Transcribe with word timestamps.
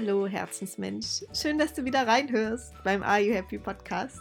Hallo 0.00 0.28
Herzensmensch, 0.28 1.24
schön, 1.32 1.58
dass 1.58 1.74
du 1.74 1.84
wieder 1.84 2.06
reinhörst 2.06 2.72
beim 2.84 3.02
Are 3.02 3.18
You 3.18 3.34
Happy 3.34 3.58
Podcast. 3.58 4.20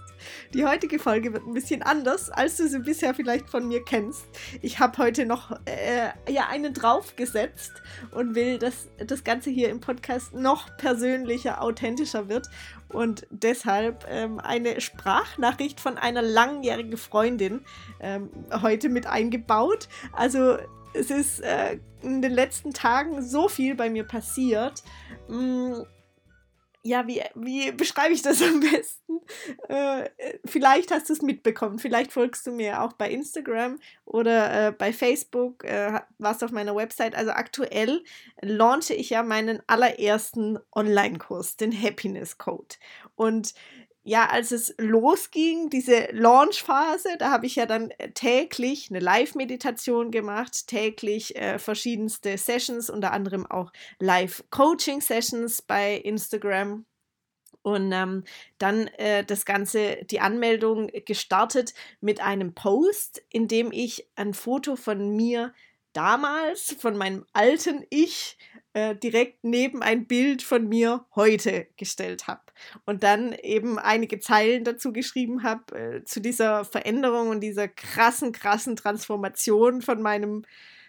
Die 0.56 0.66
heutige 0.66 0.98
Folge 0.98 1.34
wird 1.34 1.46
ein 1.46 1.54
bisschen 1.54 1.84
anders, 1.84 2.32
als 2.32 2.58
du 2.58 2.68
sie 2.68 2.80
bisher 2.80 3.14
vielleicht 3.14 3.48
von 3.48 3.68
mir 3.68 3.84
kennst. 3.86 4.26
Ich 4.64 4.80
habe 4.80 4.98
heute 4.98 5.28
noch 5.28 5.52
äh, 5.66 6.10
ja 6.28 6.48
einen 6.50 6.74
draufgesetzt 6.74 7.74
und 8.10 8.34
will, 8.34 8.58
dass 8.58 8.90
das 9.06 9.24
Ganze 9.24 9.52
hier 9.52 9.70
im 9.70 9.80
Podcast 9.80 10.34
noch 10.34 10.76
persönlicher, 10.78 11.62
authentischer 11.62 12.28
wird 12.28 12.48
und 12.90 13.28
deshalb 13.30 14.04
ähm, 14.10 14.40
eine 14.40 14.82
Sprachnachricht 14.82 15.80
von 15.80 16.00
einer 16.00 16.24
langjährigen 16.24 16.98
Freundin 16.98 17.62
ähm, 18.00 18.32
heute 18.64 18.90
mit 18.90 19.06
eingebaut. 19.06 19.90
Also 20.12 20.58
es 20.94 21.12
ist 21.12 21.42
äh, 21.42 21.80
in 22.02 22.22
den 22.22 22.32
letzten 22.32 22.74
Tagen 22.74 23.22
so 23.22 23.48
viel 23.48 23.76
bei 23.76 23.90
mir 23.90 24.04
passiert. 24.04 24.84
Mm, 25.28 25.74
ja, 26.84 27.06
wie, 27.06 27.22
wie 27.36 27.72
beschreibe 27.72 28.14
ich 28.14 28.22
das 28.22 28.42
am 28.42 28.60
besten? 28.62 29.20
Äh, 29.68 30.10
vielleicht 30.46 30.92
hast 30.92 31.10
du 31.10 31.14
es 31.14 31.22
mitbekommen, 31.22 31.80
vielleicht 31.80 32.14
folgst 32.14 32.48
du 32.48 32.52
mir 32.52 32.82
auch 32.82 32.94
bei 32.94 33.10
Instagram 33.10 33.80
oder 34.06 34.68
äh, 34.68 34.72
bei 34.72 34.94
Facebook, 34.94 35.66
äh, 35.66 36.00
warst 36.18 36.44
auf 36.44 36.52
meiner 36.52 36.76
Website. 36.76 37.14
Also 37.16 37.32
aktuell 37.32 38.04
launche 38.42 38.94
ich 38.94 39.10
ja 39.10 39.24
meinen 39.24 39.62
allerersten 39.68 40.60
Online-Kurs, 40.74 41.58
den 41.58 41.74
Happiness 41.74 42.38
Code. 42.38 42.76
Und 43.16 43.54
ja, 44.08 44.30
als 44.30 44.52
es 44.52 44.74
losging, 44.78 45.70
diese 45.70 46.08
Launch-Phase, 46.14 47.18
da 47.20 47.30
habe 47.30 47.46
ich 47.46 47.58
ja 47.58 47.66
dann 47.66 47.92
äh, 47.98 48.12
täglich 48.12 48.90
eine 48.90 49.02
Live-Meditation 49.02 50.12
gemacht, 50.12 50.68
täglich 50.68 51.36
äh, 51.36 51.60
verschiedenste 51.60 52.38
Sessions, 52.38 52.90
unter 52.90 53.12
anderem 53.12 53.46
auch 53.46 53.74
Live-Coaching-Sessions 54.00 55.62
bei 55.62 55.96
Instagram. 55.98 56.86
Und 57.64 57.92
ähm, 57.92 58.24
dann 58.60 58.88
äh, 58.98 59.26
das 59.26 59.44
Ganze, 59.44 59.98
die 60.06 60.22
Anmeldung 60.22 60.88
gestartet 61.04 61.74
mit 62.00 62.22
einem 62.22 62.54
Post, 62.54 63.22
in 63.28 63.50
dem 63.50 63.74
ich 63.74 64.08
ein 64.16 64.34
Foto 64.34 64.78
von 64.78 65.18
mir 65.18 65.54
damals, 65.92 66.78
von 66.80 66.96
meinem 66.96 67.26
alten 67.34 67.86
Ich, 67.90 68.38
äh, 68.78 68.96
direkt 68.96 69.44
neben 69.44 69.82
ein 69.82 70.06
Bild 70.06 70.44
von 70.44 70.70
mir 70.70 71.04
heute 71.16 71.66
gestellt 71.78 72.28
habe. 72.28 72.44
Und 72.86 73.02
dann 73.02 73.34
eben 73.34 73.80
einige 73.80 74.20
Zeilen 74.20 74.64
dazu 74.66 74.94
geschrieben 74.94 75.42
habe, 75.42 75.76
äh, 75.76 76.04
zu 76.04 76.22
dieser 76.22 76.64
Veränderung 76.64 77.30
und 77.30 77.40
dieser 77.40 77.68
krassen, 77.68 78.34
krassen 78.34 78.76
Transformation 78.76 79.82
von 79.82 80.00
meinem 80.04 80.46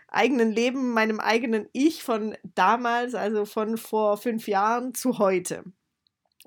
eigenen 0.06 0.52
Leben, 0.52 0.92
meinem 0.92 1.18
eigenen 1.18 1.66
Ich 1.72 2.02
von 2.02 2.36
damals, 2.54 3.14
also 3.14 3.46
von 3.46 3.78
vor 3.78 4.18
fünf 4.18 4.48
Jahren 4.48 4.92
zu 4.92 5.18
heute. 5.18 5.64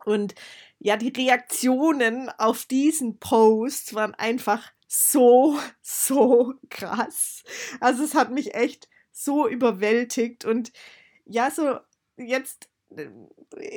Und 0.05 0.35
ja, 0.77 0.95
die 0.95 1.09
Reaktionen 1.09 2.29
auf 2.37 2.65
diesen 2.65 3.17
Post 3.17 3.95
waren 3.95 4.13
einfach 4.13 4.71
so, 4.87 5.57
so 5.81 6.53
krass. 6.69 7.43
Also 7.79 8.03
es 8.03 8.13
hat 8.13 8.29
mich 8.29 8.53
echt 8.53 8.87
so 9.11 9.47
überwältigt 9.47 10.45
und 10.45 10.71
ja, 11.25 11.51
so 11.51 11.79
jetzt 12.17 12.69
äh, 12.95 13.09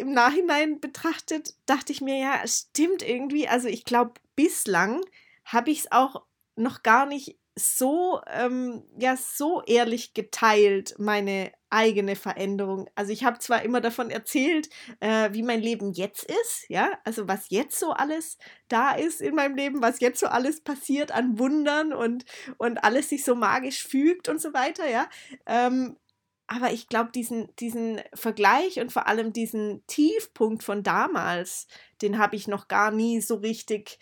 im 0.00 0.12
Nachhinein 0.12 0.81
betrachtet, 0.81 1.55
dachte 1.67 1.92
ich 1.92 2.00
mir, 2.00 2.19
ja, 2.19 2.41
es 2.45 2.69
stimmt 2.70 3.03
irgendwie. 3.03 3.48
Also 3.48 3.69
ich 3.69 3.84
glaube, 3.84 4.14
bislang 4.37 5.00
habe 5.45 5.70
ich 5.70 5.81
es 5.81 5.92
auch 5.92 6.25
noch 6.56 6.83
gar 6.83 7.06
nicht 7.06 7.39
so, 7.56 8.20
ähm, 8.27 8.83
ja, 8.98 9.17
so 9.17 9.62
ehrlich 9.67 10.12
geteilt, 10.15 10.97
meine 10.98 11.53
eigene 11.70 12.17
Veränderung. 12.17 12.89
Also 12.97 13.12
ich 13.12 13.25
habe 13.25 13.39
zwar 13.39 13.62
immer 13.62 13.81
davon 13.81 14.11
erzählt, 14.11 14.69
äh, 15.00 15.32
wie 15.32 15.43
mein 15.43 15.61
Leben 15.61 15.93
jetzt 15.93 16.25
ist, 16.25 16.66
ja, 16.69 16.91
also 17.05 17.28
was 17.28 17.50
jetzt 17.50 17.78
so 17.78 17.93
alles 17.93 18.38
da 18.69 18.93
ist 18.93 19.21
in 19.21 19.34
meinem 19.37 19.55
Leben, 19.56 19.82
was 19.82 20.00
jetzt 20.00 20.19
so 20.21 20.26
alles 20.26 20.62
passiert 20.62 21.12
an 21.12 21.38
Wundern 21.38 21.93
und, 21.93 22.25
und 22.59 22.82
alles 22.82 23.09
sich 23.11 23.25
so 23.25 23.34
magisch 23.37 23.84
fügt 23.87 24.28
und 24.28 24.41
so 24.41 24.53
weiter, 24.53 24.88
ja. 24.88 25.09
Ähm, 25.47 25.97
aber 26.47 26.72
ich 26.72 26.88
glaube, 26.88 27.10
diesen, 27.12 27.49
diesen 27.56 28.00
Vergleich 28.12 28.81
und 28.81 28.93
vor 28.93 29.06
allem 29.06 29.32
diesen 29.32 29.87
Tiefpunkt 29.87 30.62
von 30.62 30.82
damals, 30.82 31.66
den 32.03 32.19
habe 32.19 32.37
ich 32.37 32.49
noch 32.49 32.69
gar 32.69 32.91
nie 32.91 33.21
so 33.21 33.37
richtig, 33.37 33.99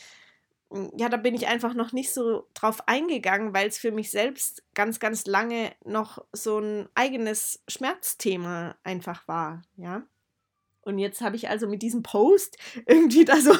hm, 0.70 0.90
ja, 0.96 1.08
da 1.08 1.16
bin 1.16 1.34
ich 1.34 1.46
einfach 1.46 1.74
noch 1.74 1.92
nicht 1.92 2.12
so 2.12 2.48
drauf 2.54 2.88
eingegangen, 2.88 3.54
weil 3.54 3.68
es 3.68 3.78
für 3.78 3.92
mich 3.92 4.10
selbst 4.10 4.64
ganz, 4.74 4.98
ganz 4.98 5.26
lange 5.26 5.72
noch 5.84 6.24
so 6.32 6.58
ein 6.58 6.88
eigenes 6.94 7.62
Schmerzthema 7.68 8.76
einfach 8.82 9.26
war, 9.28 9.62
ja. 9.76 10.02
Und 10.84 10.98
jetzt 10.98 11.20
habe 11.20 11.36
ich 11.36 11.48
also 11.48 11.68
mit 11.68 11.80
diesem 11.80 12.02
Post 12.02 12.58
irgendwie 12.86 13.24
da 13.24 13.36
so 13.36 13.54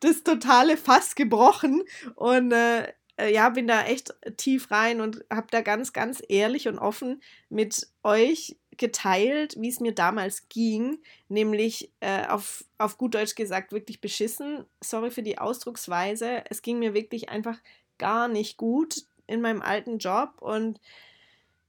das 0.00 0.22
totale 0.22 0.76
Fass 0.76 1.16
gebrochen 1.16 1.82
und 2.14 2.52
äh, 2.52 2.92
äh, 3.20 3.32
ja, 3.32 3.48
bin 3.50 3.66
da 3.66 3.84
echt 3.84 4.14
tief 4.36 4.70
rein 4.70 5.00
und 5.00 5.24
habe 5.30 5.46
da 5.50 5.60
ganz, 5.60 5.92
ganz 5.92 6.22
ehrlich 6.28 6.68
und 6.68 6.78
offen 6.78 7.22
mit 7.48 7.88
euch 8.02 8.56
geteilt, 8.76 9.56
wie 9.58 9.68
es 9.68 9.80
mir 9.80 9.94
damals 9.94 10.48
ging, 10.48 10.98
nämlich 11.28 11.92
äh, 12.00 12.26
auf, 12.26 12.64
auf 12.78 12.96
gut 12.96 13.14
Deutsch 13.14 13.34
gesagt 13.34 13.72
wirklich 13.72 14.00
beschissen. 14.00 14.64
Sorry 14.82 15.10
für 15.10 15.22
die 15.22 15.38
Ausdrucksweise. 15.38 16.44
Es 16.48 16.62
ging 16.62 16.78
mir 16.78 16.94
wirklich 16.94 17.28
einfach 17.28 17.58
gar 17.98 18.26
nicht 18.28 18.56
gut 18.56 19.04
in 19.26 19.42
meinem 19.42 19.60
alten 19.60 19.98
Job 19.98 20.40
und 20.40 20.80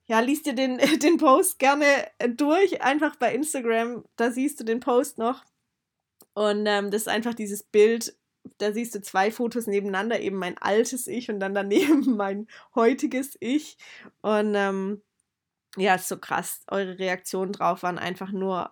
ja, 0.06 0.20
liest 0.20 0.46
dir 0.46 0.54
den, 0.54 0.78
den 1.00 1.18
Post 1.18 1.60
gerne 1.60 1.86
durch, 2.36 2.82
einfach 2.82 3.16
bei 3.18 3.34
Instagram, 3.34 4.04
da 4.16 4.32
siehst 4.32 4.60
du 4.60 4.64
den 4.64 4.80
Post 4.80 5.18
noch. 5.18 5.44
Und 6.34 6.66
ähm, 6.66 6.92
das 6.92 7.04
ist 7.04 7.08
einfach 7.08 7.34
dieses 7.34 7.64
Bild 7.64 8.16
da 8.58 8.74
siehst 8.74 8.96
du 8.96 9.02
zwei 9.02 9.32
Fotos 9.32 9.68
nebeneinander, 9.68 10.20
eben 10.20 10.38
mein 10.38 10.58
altes 10.58 11.08
Ich 11.08 11.30
und 11.30 11.40
dann 11.40 11.54
daneben 11.54 12.16
mein 12.18 12.48
heutiges 12.76 13.38
Ich. 13.40 13.78
Und 14.22 14.56
ähm, 14.56 15.02
ja, 15.78 15.96
ist 15.96 16.08
so 16.10 16.18
krass. 16.18 16.64
Eure 16.70 17.00
Reaktionen 17.00 17.54
drauf 17.54 17.84
waren 17.84 18.00
einfach 18.00 18.32
nur 18.32 18.72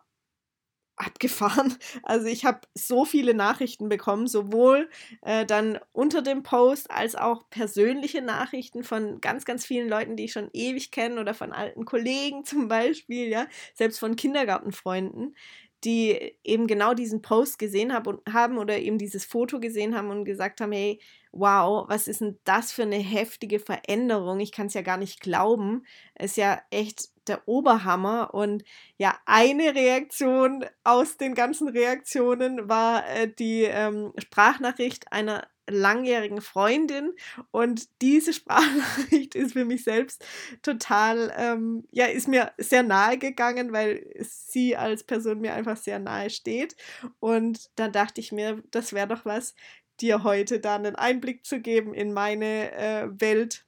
abgefahren. 0.99 1.75
Also 2.03 2.27
ich 2.27 2.45
habe 2.45 2.61
so 2.75 3.05
viele 3.05 3.33
Nachrichten 3.33 3.89
bekommen, 3.89 4.27
sowohl 4.27 4.89
äh, 5.21 5.45
dann 5.45 5.79
unter 5.91 6.21
dem 6.21 6.43
Post 6.43 6.91
als 6.91 7.15
auch 7.15 7.49
persönliche 7.49 8.21
Nachrichten 8.21 8.83
von 8.83 9.21
ganz, 9.21 9.45
ganz 9.45 9.65
vielen 9.65 9.89
Leuten, 9.89 10.15
die 10.15 10.25
ich 10.25 10.31
schon 10.33 10.49
ewig 10.53 10.91
kenne 10.91 11.19
oder 11.21 11.33
von 11.33 11.51
alten 11.53 11.85
Kollegen 11.85 12.45
zum 12.45 12.67
Beispiel, 12.67 13.27
ja, 13.29 13.47
selbst 13.73 13.99
von 13.99 14.15
Kindergartenfreunden, 14.15 15.35
die 15.83 16.35
eben 16.43 16.67
genau 16.67 16.93
diesen 16.93 17.21
Post 17.21 17.59
gesehen 17.59 17.93
hab 17.93 18.07
und, 18.07 18.21
haben 18.31 18.57
oder 18.57 18.77
eben 18.79 18.97
dieses 18.97 19.25
Foto 19.25 19.59
gesehen 19.59 19.95
haben 19.95 20.09
und 20.09 20.25
gesagt 20.25 20.61
haben, 20.61 20.71
hey, 20.71 20.99
wow, 21.31 21.85
was 21.87 22.07
ist 22.07 22.21
denn 22.21 22.39
das 22.43 22.71
für 22.71 22.83
eine 22.83 22.97
heftige 22.97 23.59
Veränderung? 23.59 24.39
Ich 24.39 24.51
kann 24.51 24.67
es 24.67 24.73
ja 24.73 24.81
gar 24.81 24.97
nicht 24.97 25.21
glauben. 25.21 25.85
Ist 26.17 26.37
ja 26.37 26.61
echt 26.71 27.09
der 27.27 27.47
Oberhammer. 27.47 28.33
Und 28.33 28.63
ja, 28.97 29.17
eine 29.25 29.75
Reaktion 29.75 30.65
aus 30.83 31.17
den 31.17 31.35
ganzen 31.35 31.69
Reaktionen 31.69 32.67
war 32.67 33.07
äh, 33.07 33.31
die 33.31 33.63
ähm, 33.63 34.13
Sprachnachricht 34.17 35.11
einer 35.11 35.47
langjährigen 35.69 36.41
Freundin. 36.41 37.13
Und 37.51 37.87
diese 38.01 38.33
Sprachnachricht 38.39 39.35
ist 39.35 39.53
für 39.53 39.65
mich 39.65 39.83
selbst 39.83 40.25
total, 40.61 41.33
ähm, 41.37 41.87
ja, 41.91 42.05
ist 42.05 42.27
mir 42.27 42.51
sehr 42.57 42.83
nahe 42.83 43.17
gegangen, 43.17 43.71
weil 43.71 44.05
sie 44.19 44.75
als 44.75 45.03
Person 45.03 45.39
mir 45.39 45.53
einfach 45.53 45.77
sehr 45.77 45.99
nahe 45.99 46.29
steht. 46.29 46.75
Und 47.19 47.69
dann 47.75 47.91
dachte 47.91 48.21
ich 48.21 48.31
mir, 48.31 48.63
das 48.71 48.93
wäre 48.93 49.07
doch 49.07 49.25
was, 49.25 49.53
dir 50.01 50.23
heute 50.23 50.59
da 50.59 50.75
einen 50.75 50.95
Einblick 50.95 51.45
zu 51.45 51.59
geben 51.59 51.93
in 51.93 52.13
meine 52.13 52.71
äh, 52.73 53.07
Welt, 53.19 53.65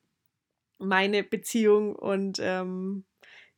meine 0.77 1.23
Beziehung. 1.23 1.95
Und 1.95 2.39
ähm, 2.41 3.05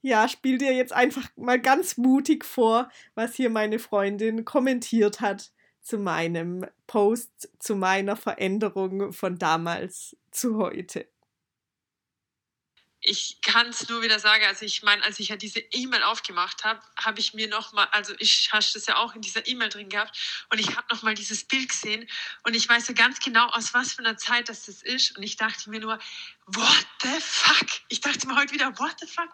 ja, 0.02 0.28
spiel 0.28 0.58
dir 0.58 0.74
jetzt 0.74 0.94
einfach 0.94 1.30
mal 1.38 1.60
ganz 1.60 1.98
mutig 1.98 2.46
vor, 2.46 2.90
was 3.16 3.36
hier 3.36 3.50
meine 3.50 3.80
Freundin 3.80 4.44
kommentiert 4.46 5.22
hat 5.22 5.52
zu 5.84 5.98
meinem 5.98 6.66
Post, 6.88 7.50
zu 7.60 7.76
meiner 7.76 8.16
Veränderung 8.16 9.14
von 9.14 9.38
damals 9.38 10.16
zu 10.32 10.58
heute. 10.58 11.08
Ich 13.06 13.42
kann 13.42 13.68
es 13.68 13.90
nur 13.90 14.02
wieder 14.02 14.18
sagen, 14.18 14.46
also 14.46 14.64
ich 14.64 14.82
meine, 14.82 15.04
als 15.04 15.20
ich 15.20 15.28
ja 15.28 15.36
diese 15.36 15.60
E-Mail 15.60 16.04
aufgemacht 16.04 16.64
habe, 16.64 16.80
habe 16.96 17.20
ich 17.20 17.34
mir 17.34 17.50
nochmal, 17.50 17.90
also 17.92 18.14
ich 18.18 18.50
habe 18.54 18.64
das 18.74 18.86
ja 18.86 18.96
auch 18.96 19.14
in 19.14 19.22
dieser 19.22 19.46
E-Mail 19.46 19.68
drin 19.68 19.90
gehabt 19.90 20.18
und 20.50 20.60
ich 20.60 20.78
habe 20.78 20.88
nochmal 20.90 21.14
dieses 21.14 21.44
Bild 21.44 21.68
gesehen 21.68 22.10
und 22.44 22.56
ich 22.56 22.70
weiß 22.70 22.88
ja 22.88 22.94
ganz 22.94 23.20
genau, 23.20 23.46
aus 23.48 23.74
was 23.74 23.92
für 23.92 24.00
einer 24.00 24.16
Zeit 24.16 24.48
das, 24.48 24.68
das 24.68 24.82
ist 24.82 25.18
und 25.18 25.24
ich 25.24 25.36
dachte 25.36 25.70
mir 25.70 25.82
nur, 25.82 26.00
what 26.46 26.88
the 27.02 27.20
fuck? 27.20 27.68
Ich 27.90 28.00
dachte 28.00 28.26
mir 28.26 28.38
heute 28.38 28.54
wieder, 28.54 28.80
what 28.80 28.96
the 29.02 29.08
fuck? 29.08 29.30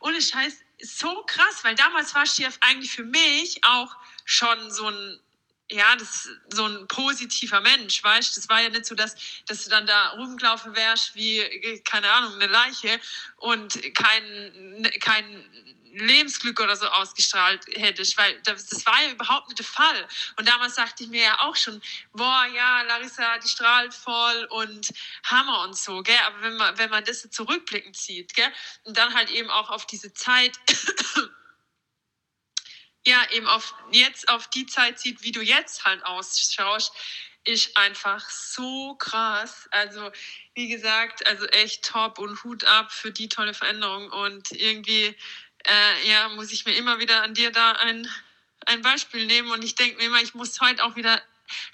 Ohne 0.00 0.20
Scheiß, 0.20 0.58
so 0.82 1.24
krass, 1.26 1.64
weil 1.64 1.76
damals 1.76 2.14
war 2.14 2.26
Chef 2.26 2.58
eigentlich 2.60 2.90
für 2.90 3.04
mich 3.04 3.64
auch 3.64 3.96
schon 4.26 4.70
so 4.70 4.88
ein 4.88 5.18
ja, 5.74 5.96
das 5.96 6.26
ist 6.26 6.28
so 6.52 6.66
ein 6.66 6.86
positiver 6.88 7.60
Mensch, 7.60 8.02
weißt 8.02 8.36
du? 8.36 8.40
Das 8.40 8.48
war 8.48 8.60
ja 8.60 8.68
nicht 8.68 8.86
so, 8.86 8.94
dass, 8.94 9.16
dass 9.46 9.64
du 9.64 9.70
dann 9.70 9.86
da 9.86 10.10
rumgelaufen 10.10 10.74
wärst 10.76 11.14
wie, 11.14 11.82
keine 11.84 12.10
Ahnung, 12.10 12.34
eine 12.34 12.46
Leiche 12.46 13.00
und 13.38 13.80
kein, 13.94 14.88
kein 15.00 15.44
Lebensglück 15.94 16.60
oder 16.60 16.76
so 16.76 16.86
ausgestrahlt 16.86 17.64
hättest, 17.74 18.16
weil 18.18 18.40
das, 18.42 18.66
das, 18.66 18.84
war 18.84 19.00
ja 19.02 19.10
überhaupt 19.10 19.48
nicht 19.48 19.58
der 19.58 19.66
Fall. 19.66 20.08
Und 20.36 20.48
damals 20.48 20.74
sagte 20.74 21.04
ich 21.04 21.10
mir 21.10 21.22
ja 21.22 21.40
auch 21.40 21.56
schon, 21.56 21.80
boah, 22.12 22.46
ja, 22.54 22.82
Larissa, 22.82 23.38
die 23.38 23.48
strahlt 23.48 23.94
voll 23.94 24.44
und 24.50 24.92
Hammer 25.24 25.62
und 25.62 25.76
so, 25.76 26.02
gell? 26.02 26.18
Aber 26.26 26.42
wenn 26.42 26.56
man, 26.56 26.78
wenn 26.78 26.90
man 26.90 27.04
das 27.04 27.28
zurückblickend 27.30 27.96
sieht, 27.96 28.34
gell? 28.34 28.52
Und 28.84 28.98
dann 28.98 29.14
halt 29.14 29.30
eben 29.30 29.50
auch 29.50 29.70
auf 29.70 29.86
diese 29.86 30.12
Zeit, 30.12 30.52
ja, 33.06 33.22
eben 33.30 33.46
auf 33.46 33.74
jetzt 33.90 34.28
auf 34.28 34.48
die 34.48 34.66
Zeit 34.66 34.98
sieht, 34.98 35.22
wie 35.22 35.32
du 35.32 35.40
jetzt 35.40 35.84
halt 35.84 36.04
ausschaust, 36.04 36.92
ist 37.44 37.76
einfach 37.76 38.28
so 38.30 38.94
krass. 38.94 39.68
Also, 39.70 40.10
wie 40.54 40.68
gesagt, 40.68 41.26
also 41.26 41.46
echt 41.46 41.84
top 41.84 42.18
und 42.18 42.42
Hut 42.42 42.64
ab 42.64 42.92
für 42.92 43.12
die 43.12 43.28
tolle 43.28 43.54
Veränderung. 43.54 44.10
Und 44.10 44.52
irgendwie, 44.52 45.14
äh, 45.66 46.08
ja, 46.08 46.28
muss 46.30 46.52
ich 46.52 46.64
mir 46.64 46.74
immer 46.76 46.98
wieder 46.98 47.22
an 47.22 47.34
dir 47.34 47.50
da 47.52 47.72
ein, 47.72 48.08
ein 48.66 48.80
Beispiel 48.80 49.26
nehmen. 49.26 49.50
Und 49.50 49.62
ich 49.62 49.74
denke 49.74 49.98
mir 49.98 50.06
immer, 50.06 50.22
ich 50.22 50.34
muss 50.34 50.60
heute 50.60 50.82
auch 50.84 50.96
wieder 50.96 51.22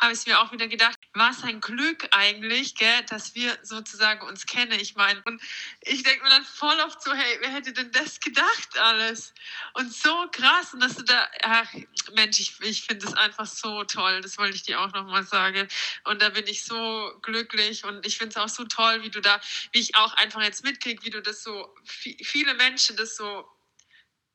habe 0.01 0.13
ich 0.13 0.27
mir 0.27 0.41
auch 0.41 0.53
wieder 0.53 0.69
gedacht, 0.69 0.97
was 1.15 1.43
ein 1.43 1.61
Glück 1.61 2.09
eigentlich, 2.13 2.75
gell, 2.75 3.03
dass 3.09 3.35
wir 3.35 3.59
sozusagen 3.63 4.27
uns 4.27 4.47
kennen. 4.47 4.79
Ich 4.79 4.95
meine, 4.95 5.23
und 5.25 5.43
ich 5.83 6.03
denke 6.03 6.23
mir 6.23 6.31
dann 6.31 6.45
voll 6.45 6.79
oft 6.81 7.03
so, 7.03 7.13
hey, 7.13 7.39
wer 7.41 7.51
hätte 7.51 7.73
denn 7.73 7.91
das 7.93 8.21
gedacht 8.21 8.79
alles? 8.79 9.35
Und 9.75 9.93
so 9.93 10.29
krass, 10.31 10.73
und 10.75 10.81
dass 10.81 10.97
du 10.97 11.03
da, 11.03 11.29
ach 11.43 11.69
Mensch, 12.15 12.41
ich, 12.41 12.61
ich 12.61 12.83
finde 12.83 13.07
es 13.07 13.15
einfach 13.15 13.47
so 13.47 13.85
toll, 13.85 14.21
das 14.21 14.39
wollte 14.39 14.57
ich 14.57 14.63
dir 14.63 14.81
auch 14.81 14.93
nochmal 14.93 15.25
sagen. 15.25 15.69
Und 16.05 16.23
da 16.23 16.29
bin 16.31 16.47
ich 16.47 16.65
so 16.65 17.19
glücklich 17.23 17.85
und 17.85 18.07
ich 18.07 18.19
finde 18.19 18.31
es 18.31 18.37
auch 18.37 18.49
so 18.49 18.65
toll, 18.65 19.03
wie 19.03 19.11
du 19.11 19.21
da, 19.21 19.41
wie 19.73 19.81
ich 19.81 19.95
auch 19.97 20.15
einfach 20.15 20.43
jetzt 20.43 20.65
mitkriege, 20.65 21.05
wie 21.05 21.11
du 21.11 21.23
das 21.23 21.43
so, 21.43 21.75
viele 21.85 22.55
Menschen 22.55 22.97
das 22.97 23.17
so 23.17 23.49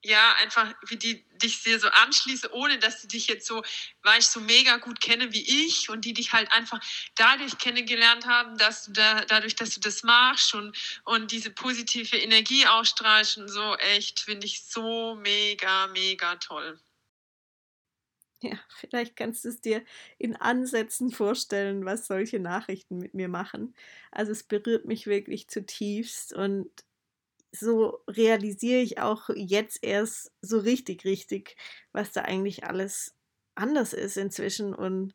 ja, 0.06 0.34
einfach, 0.36 0.74
wie 0.88 0.98
die 0.98 1.26
dich 1.42 1.64
dir 1.64 1.80
so 1.80 1.88
anschließen, 1.90 2.50
ohne 2.52 2.78
dass 2.80 3.02
sie 3.02 3.08
dich 3.08 3.28
jetzt 3.28 3.48
so, 3.48 3.64
weil 4.04 4.20
ich 4.20 4.28
so 4.28 4.40
mega 4.40 4.78
gut 4.78 5.02
kenne 5.02 5.34
wie 5.34 5.66
ich 5.66 5.90
und 5.90 6.06
die 6.06 6.14
dich 6.14 6.32
halt 6.34 6.52
einfach 6.52 6.80
dadurch 7.16 7.58
kennengelernt 7.58 8.26
haben, 8.26 8.58
dass 8.58 8.86
du 8.86 8.94
da, 8.94 9.26
dadurch, 9.26 9.56
dass 9.56 9.72
du 9.72 9.80
das 9.80 10.04
machst 10.04 10.54
und, 10.54 10.78
und 11.06 11.32
diese 11.32 11.50
positive 11.52 12.18
Energie 12.18 12.68
ausstrahlst 12.68 13.38
und 13.38 13.48
so, 13.50 13.76
echt, 13.78 14.20
finde 14.22 14.46
ich 14.46 14.64
so 14.64 15.16
mega, 15.16 15.88
mega 15.88 16.36
toll. 16.36 16.80
Ja, 18.42 18.60
vielleicht 18.76 19.16
kannst 19.16 19.44
du 19.46 19.50
es 19.50 19.62
dir 19.62 19.84
in 20.18 20.36
Ansätzen 20.36 21.12
vorstellen, 21.12 21.86
was 21.86 22.06
solche 22.08 22.40
Nachrichten 22.40 22.98
mit 23.00 23.14
mir 23.14 23.28
machen. 23.30 23.74
Also 24.12 24.32
es 24.34 24.44
berührt 24.44 24.86
mich 24.86 25.08
wirklich 25.08 25.48
zutiefst 25.48 26.34
und 26.34 26.70
so 27.60 28.00
realisiere 28.08 28.82
ich 28.82 29.00
auch 29.00 29.30
jetzt 29.36 29.80
erst 29.84 30.32
so 30.42 30.60
richtig, 30.60 31.06
richtig, 31.06 31.56
was 31.92 32.12
da 32.12 32.22
eigentlich 32.22 32.64
alles 32.66 33.16
anders 33.56 33.94
ist 33.94 34.18
inzwischen 34.18 34.74
und 34.74 35.14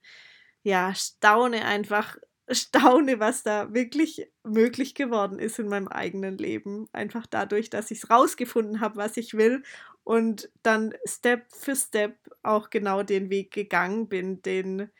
ja, 0.62 0.94
staune 0.94 1.64
einfach, 1.64 2.16
staune, 2.50 3.20
was 3.20 3.42
da 3.42 3.72
wirklich 3.74 4.28
möglich 4.44 4.94
geworden 4.94 5.38
ist 5.38 5.58
in 5.58 5.68
meinem 5.68 5.88
eigenen 5.88 6.36
Leben. 6.38 6.88
Einfach 6.92 7.26
dadurch, 7.26 7.70
dass 7.70 7.90
ich 7.90 7.98
es 7.98 8.10
rausgefunden 8.10 8.80
habe, 8.80 8.96
was 8.96 9.16
ich 9.16 9.34
will 9.34 9.62
und 10.04 10.50
dann 10.62 10.94
Step 11.04 11.52
für 11.52 11.76
Step 11.76 12.16
auch 12.42 12.70
genau 12.70 13.02
den 13.02 13.30
Weg 13.30 13.52
gegangen 13.52 14.08
bin, 14.08 14.42
den, 14.42 14.90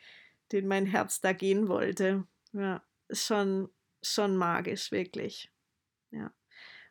den 0.51 0.67
mein 0.67 0.85
Herz 0.85 1.21
da 1.21 1.33
gehen 1.33 1.67
wollte. 1.67 2.25
Ja, 2.53 2.83
schon, 3.11 3.69
schon 4.01 4.37
magisch, 4.37 4.91
wirklich. 4.91 5.51
Ja. 6.11 6.31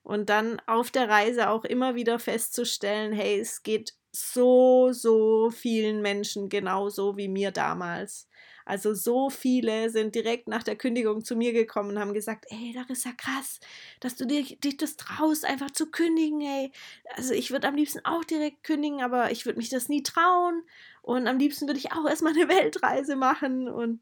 Und 0.03 0.31
dann 0.31 0.61
auf 0.67 0.91
der 0.91 1.09
Reise 1.09 1.51
auch 1.51 1.65
immer 1.65 1.95
wieder 1.95 2.19
festzustellen, 2.19 3.13
hey, 3.13 3.39
es 3.41 3.63
geht 3.63 3.95
so, 4.13 4.93
so 4.93 5.51
vielen 5.51 6.03
Menschen 6.03 6.49
genauso 6.49 7.17
wie 7.17 7.29
mir 7.29 7.51
damals. 7.53 8.29
Also 8.65 8.95
so 8.95 9.31
viele 9.31 9.91
sind 9.91 10.15
direkt 10.15 10.47
nach 10.49 10.63
der 10.63 10.77
Kündigung 10.77 11.25
zu 11.25 11.35
mir 11.37 11.53
gekommen 11.53 11.91
und 11.91 11.99
haben 11.99 12.15
gesagt, 12.15 12.47
ey, 12.51 12.73
das 12.75 12.89
ist 12.91 13.05
ja 13.05 13.13
krass, 13.13 13.59
dass 14.01 14.17
du 14.17 14.27
dich, 14.27 14.61
dich 14.61 14.77
das 14.77 14.97
traust, 14.97 15.45
einfach 15.45 15.71
zu 15.71 15.91
kündigen, 15.91 16.41
ey. 16.41 16.73
Also 17.17 17.35
ich 17.35 17.51
würde 17.51 17.69
am 17.69 17.75
liebsten 17.75 18.05
auch 18.05 18.25
direkt 18.25 18.63
kündigen, 18.65 19.03
aber 19.03 19.31
ich 19.33 19.45
würde 19.47 19.59
mich 19.59 19.71
das 19.71 19.89
nie 19.89 20.03
trauen. 20.03 20.63
Und 21.03 21.27
am 21.27 21.39
liebsten 21.39 21.67
würde 21.67 21.79
ich 21.79 21.93
auch 21.93 22.07
erstmal 22.09 22.33
eine 22.35 22.49
Weltreise 22.49 23.17
machen. 23.17 23.69
Und 23.69 24.01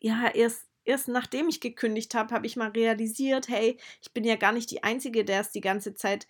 ja, 0.00 0.28
erst 0.34 0.67
erst 0.88 1.08
nachdem 1.08 1.48
ich 1.48 1.60
gekündigt 1.60 2.14
habe, 2.14 2.34
habe 2.34 2.46
ich 2.46 2.56
mal 2.56 2.70
realisiert, 2.70 3.48
hey, 3.48 3.78
ich 4.02 4.12
bin 4.12 4.24
ja 4.24 4.36
gar 4.36 4.52
nicht 4.52 4.70
die 4.70 4.82
Einzige, 4.82 5.24
der 5.24 5.40
es 5.40 5.50
die 5.50 5.60
ganze 5.60 5.94
Zeit 5.94 6.26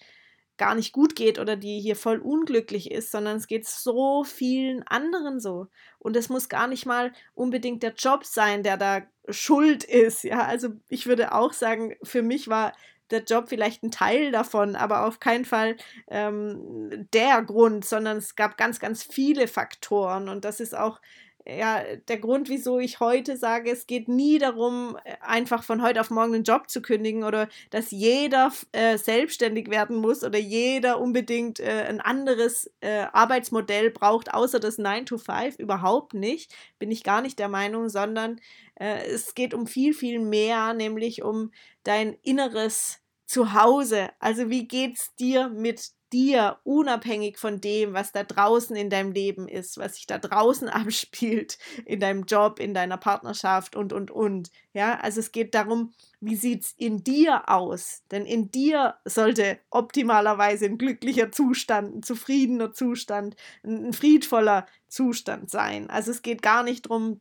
gar 0.58 0.74
nicht 0.74 0.92
gut 0.92 1.14
geht 1.14 1.38
oder 1.38 1.56
die 1.56 1.80
hier 1.80 1.96
voll 1.96 2.18
unglücklich 2.18 2.90
ist, 2.90 3.12
sondern 3.12 3.36
es 3.36 3.46
geht 3.46 3.66
so 3.66 4.24
vielen 4.24 4.82
anderen 4.88 5.40
so. 5.40 5.68
Und 6.00 6.16
es 6.16 6.28
muss 6.28 6.48
gar 6.48 6.66
nicht 6.66 6.84
mal 6.84 7.12
unbedingt 7.34 7.82
der 7.84 7.94
Job 7.94 8.26
sein, 8.26 8.64
der 8.64 8.76
da 8.76 9.02
schuld 9.28 9.84
ist. 9.84 10.24
Ja, 10.24 10.44
also 10.44 10.70
ich 10.88 11.06
würde 11.06 11.32
auch 11.32 11.52
sagen, 11.52 11.94
für 12.02 12.22
mich 12.22 12.48
war 12.48 12.72
der 13.10 13.22
Job 13.22 13.48
vielleicht 13.48 13.82
ein 13.82 13.90
Teil 13.90 14.32
davon, 14.32 14.76
aber 14.76 15.06
auf 15.06 15.20
keinen 15.20 15.44
Fall 15.44 15.76
ähm, 16.08 17.08
der 17.14 17.42
Grund, 17.42 17.84
sondern 17.84 18.18
es 18.18 18.34
gab 18.34 18.58
ganz, 18.58 18.80
ganz 18.80 19.02
viele 19.02 19.48
Faktoren. 19.48 20.28
Und 20.28 20.44
das 20.44 20.60
ist 20.60 20.76
auch 20.76 21.00
ja, 21.48 21.82
der 22.08 22.18
Grund, 22.18 22.48
wieso 22.48 22.78
ich 22.78 23.00
heute 23.00 23.36
sage, 23.36 23.70
es 23.70 23.86
geht 23.86 24.08
nie 24.08 24.38
darum, 24.38 24.96
äh, 25.04 25.14
einfach 25.20 25.62
von 25.62 25.82
heute 25.82 26.00
auf 26.00 26.10
morgen 26.10 26.34
einen 26.34 26.44
Job 26.44 26.68
zu 26.68 26.82
kündigen 26.82 27.24
oder 27.24 27.48
dass 27.70 27.90
jeder 27.90 28.52
äh, 28.72 28.98
selbstständig 28.98 29.70
werden 29.70 29.96
muss 29.96 30.24
oder 30.24 30.38
jeder 30.38 31.00
unbedingt 31.00 31.60
äh, 31.60 31.86
ein 31.88 32.00
anderes 32.00 32.70
äh, 32.80 33.06
Arbeitsmodell 33.12 33.90
braucht, 33.90 34.34
außer 34.34 34.60
das 34.60 34.78
9 34.78 35.06
to 35.06 35.18
5. 35.18 35.58
Überhaupt 35.58 36.14
nicht, 36.14 36.54
bin 36.78 36.90
ich 36.90 37.02
gar 37.02 37.22
nicht 37.22 37.38
der 37.38 37.48
Meinung, 37.48 37.88
sondern 37.88 38.40
äh, 38.74 39.06
es 39.06 39.34
geht 39.34 39.54
um 39.54 39.66
viel, 39.66 39.94
viel 39.94 40.18
mehr, 40.20 40.74
nämlich 40.74 41.22
um 41.22 41.50
dein 41.82 42.14
inneres 42.22 43.00
Zuhause. 43.26 44.10
Also 44.18 44.50
wie 44.50 44.68
geht 44.68 44.96
es 44.96 45.14
dir 45.14 45.48
mit 45.48 45.92
dir, 46.12 46.58
unabhängig 46.64 47.38
von 47.38 47.60
dem, 47.60 47.92
was 47.92 48.12
da 48.12 48.24
draußen 48.24 48.74
in 48.76 48.90
deinem 48.90 49.12
Leben 49.12 49.48
ist, 49.48 49.78
was 49.78 49.96
sich 49.96 50.06
da 50.06 50.18
draußen 50.18 50.68
abspielt, 50.68 51.58
in 51.84 52.00
deinem 52.00 52.24
Job, 52.24 52.58
in 52.60 52.74
deiner 52.74 52.96
Partnerschaft 52.96 53.76
und, 53.76 53.92
und, 53.92 54.10
und. 54.10 54.50
Ja, 54.72 54.98
also 55.00 55.20
es 55.20 55.32
geht 55.32 55.54
darum, 55.54 55.92
wie 56.20 56.36
sieht 56.36 56.64
es 56.64 56.72
in 56.76 57.04
dir 57.04 57.48
aus? 57.48 58.02
Denn 58.10 58.26
in 58.26 58.50
dir 58.50 58.96
sollte 59.04 59.58
optimalerweise 59.70 60.66
ein 60.66 60.78
glücklicher 60.78 61.32
Zustand, 61.32 61.96
ein 61.96 62.02
zufriedener 62.02 62.72
Zustand, 62.72 63.36
ein 63.64 63.92
friedvoller 63.92 64.66
Zustand 64.88 65.50
sein. 65.50 65.90
Also 65.90 66.10
es 66.10 66.22
geht 66.22 66.42
gar 66.42 66.62
nicht 66.62 66.86
darum, 66.86 67.20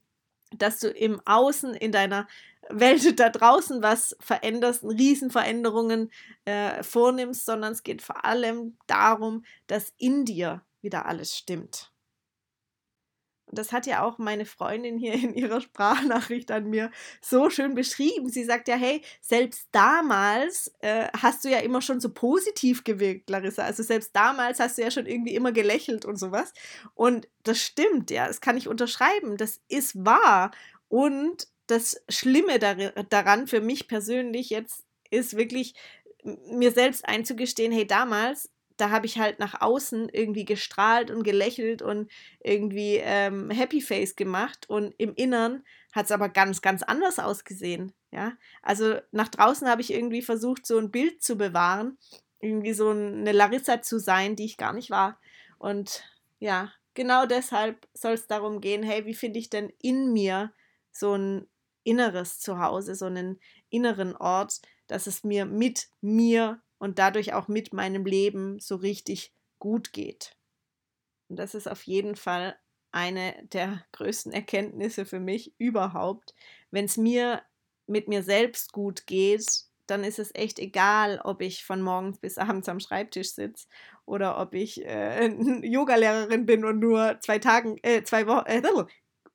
dass 0.55 0.79
du 0.79 0.89
im 0.89 1.21
Außen 1.25 1.73
in 1.73 1.91
deiner 1.91 2.27
Welt 2.69 3.19
da 3.19 3.29
draußen 3.29 3.81
was 3.81 4.15
veränderst, 4.19 4.83
Riesenveränderungen 4.83 6.11
äh, 6.45 6.83
vornimmst, 6.83 7.45
sondern 7.45 7.73
es 7.73 7.83
geht 7.83 8.01
vor 8.01 8.25
allem 8.25 8.77
darum, 8.87 9.45
dass 9.67 9.93
in 9.97 10.25
dir 10.25 10.63
wieder 10.81 11.05
alles 11.05 11.35
stimmt. 11.35 11.91
Und 13.47 13.57
das 13.57 13.71
hat 13.71 13.87
ja 13.87 14.03
auch 14.03 14.17
meine 14.17 14.45
Freundin 14.45 14.97
hier 14.97 15.13
in 15.13 15.33
ihrer 15.33 15.61
Sprachnachricht 15.61 16.51
an 16.51 16.69
mir 16.69 16.91
so 17.21 17.49
schön 17.49 17.75
beschrieben. 17.75 18.29
Sie 18.29 18.43
sagt 18.43 18.67
ja, 18.67 18.75
hey, 18.75 19.01
selbst 19.21 19.69
damals 19.71 20.73
äh, 20.79 21.07
hast 21.17 21.45
du 21.45 21.49
ja 21.49 21.59
immer 21.59 21.81
schon 21.81 22.01
so 22.01 22.09
positiv 22.13 22.83
gewirkt, 22.83 23.29
Larissa. 23.29 23.63
Also 23.63 23.83
selbst 23.83 24.13
damals 24.13 24.59
hast 24.59 24.77
du 24.77 24.81
ja 24.81 24.91
schon 24.91 25.05
irgendwie 25.05 25.33
immer 25.33 25.53
gelächelt 25.53 26.03
und 26.03 26.17
sowas. 26.17 26.51
Und 26.93 27.29
das 27.43 27.59
stimmt, 27.59 28.11
ja, 28.11 28.27
das 28.27 28.41
kann 28.41 28.57
ich 28.57 28.67
unterschreiben. 28.67 29.37
Das 29.37 29.61
ist 29.69 30.05
wahr. 30.05 30.51
Und 30.89 31.47
das 31.67 32.01
Schlimme 32.09 32.59
daran 32.59 33.47
für 33.47 33.61
mich 33.61 33.87
persönlich 33.87 34.49
jetzt 34.49 34.85
ist 35.09 35.37
wirklich 35.37 35.75
mir 36.23 36.71
selbst 36.71 37.07
einzugestehen, 37.07 37.71
hey, 37.71 37.85
damals, 37.85 38.51
da 38.77 38.89
habe 38.89 39.05
ich 39.05 39.17
halt 39.17 39.39
nach 39.39 39.61
außen 39.61 40.09
irgendwie 40.09 40.45
gestrahlt 40.45 41.09
und 41.09 41.23
gelächelt 41.23 41.81
und 41.81 42.11
irgendwie 42.41 42.97
ähm, 43.01 43.49
Happy 43.49 43.81
Face 43.81 44.15
gemacht 44.15 44.69
und 44.69 44.93
im 44.97 45.13
Innern 45.15 45.63
hat 45.93 46.05
es 46.05 46.11
aber 46.11 46.29
ganz, 46.29 46.61
ganz 46.61 46.83
anders 46.83 47.19
ausgesehen. 47.19 47.93
Ja, 48.11 48.37
also 48.61 48.99
nach 49.11 49.27
draußen 49.27 49.67
habe 49.67 49.81
ich 49.81 49.91
irgendwie 49.91 50.21
versucht, 50.21 50.65
so 50.65 50.77
ein 50.77 50.91
Bild 50.91 51.21
zu 51.21 51.37
bewahren, 51.37 51.97
irgendwie 52.39 52.73
so 52.73 52.89
eine 52.89 53.31
Larissa 53.31 53.81
zu 53.81 53.99
sein, 53.99 54.35
die 54.35 54.45
ich 54.45 54.57
gar 54.57 54.73
nicht 54.73 54.89
war. 54.89 55.19
Und 55.57 56.03
ja, 56.39 56.71
genau 56.93 57.25
deshalb 57.25 57.87
soll 57.93 58.13
es 58.13 58.27
darum 58.27 58.61
gehen, 58.61 58.83
hey, 58.83 59.05
wie 59.05 59.15
finde 59.15 59.39
ich 59.39 59.49
denn 59.49 59.73
in 59.81 60.13
mir 60.13 60.53
so 60.91 61.15
ein 61.15 61.47
inneres 61.87 62.39
Zuhause, 62.39 62.95
so 62.95 63.05
einen 63.05 63.39
inneren 63.69 64.15
Ort, 64.15 64.61
dass 64.87 65.07
es 65.07 65.23
mir 65.23 65.45
mit 65.45 65.87
mir 66.01 66.61
und 66.79 66.99
dadurch 66.99 67.33
auch 67.33 67.47
mit 67.47 67.73
meinem 67.73 68.05
Leben 68.05 68.59
so 68.59 68.75
richtig 68.75 69.33
gut 69.57 69.93
geht. 69.93 70.35
Und 71.29 71.37
das 71.37 71.55
ist 71.55 71.67
auf 71.67 71.83
jeden 71.83 72.15
Fall 72.15 72.57
eine 72.91 73.33
der 73.53 73.85
größten 73.93 74.33
Erkenntnisse 74.33 75.05
für 75.05 75.19
mich 75.19 75.53
überhaupt. 75.57 76.35
Wenn 76.71 76.85
es 76.85 76.97
mir 76.97 77.41
mit 77.85 78.09
mir 78.09 78.21
selbst 78.21 78.73
gut 78.73 79.07
geht, 79.07 79.63
dann 79.87 80.03
ist 80.03 80.19
es 80.19 80.35
echt 80.35 80.59
egal, 80.59 81.21
ob 81.23 81.41
ich 81.41 81.63
von 81.63 81.81
morgens 81.81 82.19
bis 82.19 82.37
abends 82.37 82.67
am 82.67 82.81
Schreibtisch 82.81 83.31
sitze 83.31 83.67
oder 84.05 84.39
ob 84.39 84.53
ich 84.53 84.85
äh, 84.85 85.27
Yogalehrerin 85.65 86.45
bin 86.45 86.65
und 86.65 86.79
nur 86.79 87.17
zwei 87.21 87.39
Tagen, 87.39 87.77
äh, 87.81 88.03
zwei 88.03 88.27
Wochen, 88.27 88.45
äh, 88.47 88.61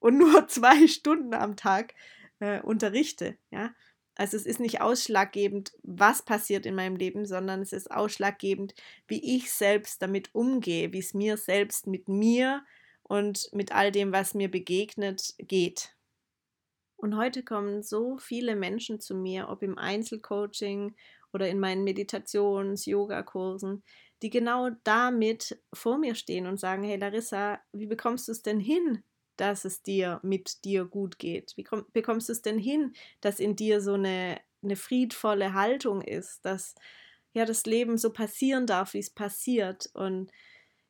und 0.01 0.19
nur 0.19 0.47
zwei 0.49 0.87
Stunden 0.87 1.33
am 1.33 1.57
Tag 1.57 1.95
äh, 2.43 2.61
unterrichte. 2.61 3.39
Ja? 3.53 3.73
Also 4.17 4.37
es 4.37 4.47
ist 4.47 4.59
nicht 4.59 4.81
ausschlaggebend, 4.81 5.73
was 5.85 6.25
passiert 6.25 6.67
in 6.67 6.75
meinem 6.75 6.97
Leben, 6.97 7.25
sondern 7.25 7.63
es 7.63 7.73
ist 7.73 7.91
ausschlaggebend, 7.91 8.75
wie 9.07 9.37
ich 9.37 9.53
selbst 9.53 10.03
damit 10.03 10.35
umgehe, 10.35 10.93
wie 10.93 10.99
es 10.99 11.15
mir 11.15 11.37
selbst 11.37 11.87
mit 11.87 12.09
mir 12.09 12.65
und 13.05 13.49
mit 13.53 13.73
all 13.73 13.93
dem, 13.93 14.13
was 14.13 14.35
mir 14.35 14.51
begegnet, 14.51 15.35
geht. 15.39 15.97
Und 16.97 17.17
heute 17.17 17.45
kommen 17.45 17.83
so 17.83 18.19
viele 18.19 18.57
Menschen 18.57 19.01
zu 19.01 19.15
mir, 19.15 19.49
ob 19.49 19.63
im 19.63 19.79
Einzelcoaching 19.79 20.95
oder 21.33 21.49
in 21.49 21.61
meinen 21.61 21.85
Meditations-, 21.85 22.87
Yoga-Kursen, 22.87 23.85
die 24.21 24.31
genau 24.31 24.71
damit 24.85 25.59
vor 25.73 25.99
mir 25.99 26.17
stehen 26.17 26.47
und 26.47 26.59
sagen, 26.59 26.83
hey 26.83 26.97
Larissa, 26.97 27.61
wie 27.73 27.87
bekommst 27.87 28.29
du 28.29 28.33
es 28.33 28.43
denn 28.43 28.61
hin, 28.61 29.03
dass 29.43 29.65
es 29.65 29.83
dir 29.83 30.21
mit 30.23 30.65
dir 30.65 30.85
gut 30.85 31.19
geht? 31.19 31.55
Wie 31.57 31.67
bekommst 31.93 32.29
du 32.29 32.33
es 32.33 32.43
denn 32.43 32.59
hin, 32.59 32.95
dass 33.21 33.41
in 33.41 33.57
dir 33.57 33.81
so 33.81 33.95
eine, 33.95 34.41
eine 34.63 34.77
friedvolle 34.77 35.53
Haltung 35.53 36.01
ist, 36.01 36.45
dass 36.45 36.77
ja 37.33 37.45
das 37.45 37.67
Leben 37.67 37.99
so 37.99 38.13
passieren 38.13 38.67
darf, 38.67 38.95
wie 38.95 39.01
es 39.01 39.11
passiert? 39.11 39.91
Und 39.95 40.31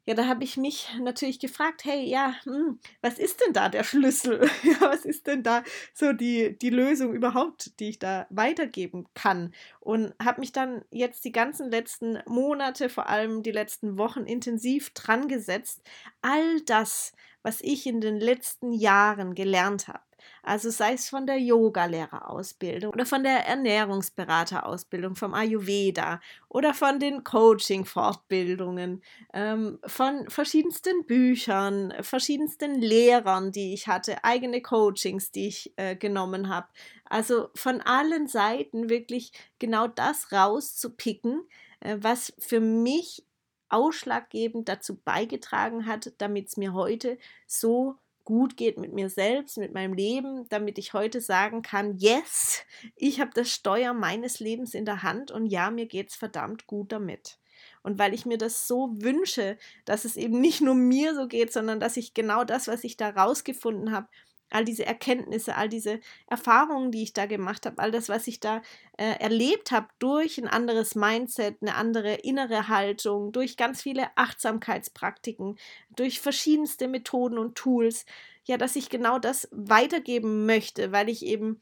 ja, 0.05 0.15
da 0.15 0.27
habe 0.27 0.43
ich 0.43 0.57
mich 0.57 0.89
natürlich 1.01 1.39
gefragt, 1.39 1.85
hey, 1.85 2.05
ja, 2.05 2.35
hm, 2.43 2.81
was 3.01 3.19
ist 3.19 3.41
denn 3.41 3.53
da 3.53 3.69
der 3.69 3.85
Schlüssel? 3.85 4.41
was 4.81 5.05
ist 5.05 5.29
denn 5.29 5.45
da 5.45 5.63
so 5.95 6.13
die, 6.13 6.59
die 6.59 6.71
Lösung 6.71 7.15
überhaupt, 7.15 7.79
die 7.79 7.91
ich 7.91 8.01
da 8.01 8.27
weitergeben 8.29 9.07
kann? 9.15 9.55
Und 9.81 10.13
habe 10.21 10.41
mich 10.41 10.53
dann 10.53 10.85
jetzt 10.91 11.25
die 11.25 11.33
ganzen 11.33 11.71
letzten 11.71 12.19
Monate, 12.27 12.89
vor 12.89 13.09
allem 13.09 13.43
die 13.45 13.53
letzten 13.53 13.97
Wochen 13.97 14.25
intensiv 14.25 14.91
dran 14.91 15.29
gesetzt, 15.29 15.83
all 16.21 16.61
das, 16.63 17.13
was 17.43 17.61
ich 17.61 17.87
in 17.87 18.01
den 18.01 18.19
letzten 18.19 18.73
Jahren 18.73 19.35
gelernt 19.35 19.89
habe, 19.89 20.01
also 20.43 20.71
sei 20.71 20.95
es 20.95 21.09
von 21.09 21.27
der 21.27 21.39
Yogalehrerausbildung 21.39 22.93
oder 22.93 23.07
von 23.07 23.23
der 23.23 23.47
Ernährungsberaterausbildung 23.47 25.15
vom 25.15 25.35
Ayurveda 25.35 26.21
oder 26.49 26.75
von 26.75 26.99
den 26.99 27.23
Coaching-Fortbildungen, 27.25 29.03
ähm, 29.33 29.79
von 29.87 30.29
verschiedensten 30.29 31.07
Büchern, 31.07 31.95
verschiedensten 32.01 32.81
Lehrern, 32.81 33.53
die 33.53 33.73
ich 33.73 33.87
hatte, 33.87 34.25
eigene 34.25 34.63
Coachings, 34.63 35.31
die 35.31 35.49
ich 35.49 35.73
äh, 35.77 35.97
genommen 35.97 36.49
habe. 36.49 36.69
Also 37.05 37.49
von 37.55 37.81
allen 37.81 38.27
Seiten 38.27 38.89
wirklich 38.89 39.33
genau 39.59 39.87
das 39.87 40.33
rauszupicken, 40.33 41.43
äh, 41.81 41.99
was 42.01 42.33
für 42.39 42.61
mich 42.61 43.25
ausschlaggebend 43.73 44.69
dazu 44.69 44.97
beigetragen 44.97 45.87
hat, 45.87 46.13
damit 46.19 46.49
es 46.49 46.57
mir 46.57 46.73
heute 46.73 47.19
so 47.47 47.97
gut 48.25 48.57
geht 48.57 48.79
mit 48.79 48.93
mir 48.93 49.11
selbst, 49.11 49.59
mit 49.59 49.73
meinem 49.73 49.95
Leben, 49.95 50.49
damit 50.49 50.79
ich 50.79 50.93
heute 50.93 51.21
sagen 51.21 51.63
kann, 51.63 51.97
yes, 51.99 52.63
ich 52.95 53.21
habe 53.21 53.33
das 53.35 53.51
Steuer 53.51 53.95
meines 53.95 54.39
Lebens 54.39 54.75
in 54.75 54.85
der 54.85 55.03
Hand 55.03 55.31
und 55.31 55.47
ja, 55.47 55.71
mir 55.71 55.87
geht 55.87 56.11
es 56.11 56.15
verdammt 56.15 56.67
gut 56.67 56.93
damit. 56.93 57.39
Und 57.83 57.99
weil 57.99 58.15
ich 58.15 58.27
mir 58.27 58.39
das 58.39 58.69
so 58.69 58.91
wünsche, 59.01 59.59
dass 59.85 60.05
es 60.05 60.17
eben 60.17 60.41
nicht 60.41 60.61
nur 60.61 60.75
mir 60.75 61.15
so 61.15 61.27
geht, 61.27 61.53
sondern 61.53 61.81
dass 61.81 61.97
ich 61.97 62.15
genau 62.15 62.45
das, 62.45 62.69
was 62.69 62.85
ich 62.85 62.97
da 62.97 63.11
rausgefunden 63.11 63.93
habe, 63.93 64.09
all 64.55 64.65
diese 64.65 64.87
Erkenntnisse, 64.87 65.57
all 65.57 65.69
diese 65.69 66.01
Erfahrungen, 66.27 66.91
die 66.91 67.03
ich 67.03 67.13
da 67.13 67.27
gemacht 67.27 67.67
habe, 67.67 67.79
all 67.79 67.91
das, 67.91 68.09
was 68.09 68.27
ich 68.27 68.41
da 68.41 68.63
äh, 68.99 69.19
erlebt 69.21 69.71
habe 69.71 69.89
durch 69.99 70.39
ein 70.39 70.49
anderes 70.49 70.95
Mindset, 70.95 71.57
eine 71.61 71.75
andere 71.75 72.15
innere 72.15 72.69
Haltung, 72.69 73.33
durch 73.33 73.57
ganz 73.57 73.83
viele 73.83 74.09
Achtsamkeitspraktiken, 74.17 75.59
durch 75.97 76.21
verschiedenste 76.21 76.89
Methoden 76.89 77.39
und 77.39 77.57
Tools, 77.57 78.05
ja, 78.45 78.57
dass 78.57 78.77
ich 78.77 78.89
genau 78.89 79.19
das 79.19 79.49
weitergeben 79.53 80.47
möchte, 80.47 80.93
weil 80.93 81.09
ich 81.09 81.25
eben 81.25 81.61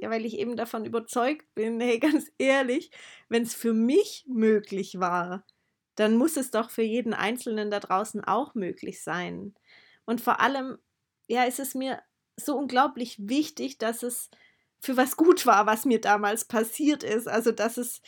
ja, 0.00 0.10
weil 0.10 0.24
ich 0.24 0.38
eben 0.38 0.56
davon 0.56 0.84
überzeugt 0.84 1.46
bin, 1.54 1.80
hey, 1.80 1.98
ganz 2.00 2.30
ehrlich, 2.38 2.90
wenn 3.28 3.42
es 3.42 3.54
für 3.54 3.72
mich 3.72 4.24
möglich 4.28 5.00
war, 5.00 5.44
dann 5.94 6.16
muss 6.16 6.36
es 6.36 6.50
doch 6.50 6.70
für 6.70 6.82
jeden 6.82 7.14
Einzelnen 7.14 7.70
da 7.70 7.80
draußen 7.80 8.22
auch 8.24 8.54
möglich 8.54 9.02
sein. 9.02 9.54
Und 10.04 10.20
vor 10.20 10.40
allem, 10.40 10.78
ja, 11.28 11.44
ist 11.44 11.60
es 11.60 11.74
mir 11.74 12.02
so 12.36 12.56
unglaublich 12.56 13.16
wichtig, 13.20 13.78
dass 13.78 14.02
es 14.02 14.30
für 14.80 14.96
was 14.96 15.16
gut 15.16 15.46
war, 15.46 15.66
was 15.66 15.84
mir 15.84 16.00
damals 16.00 16.44
passiert 16.44 17.02
ist. 17.02 17.28
Also, 17.28 17.52
dass 17.52 17.76
es, 17.76 18.02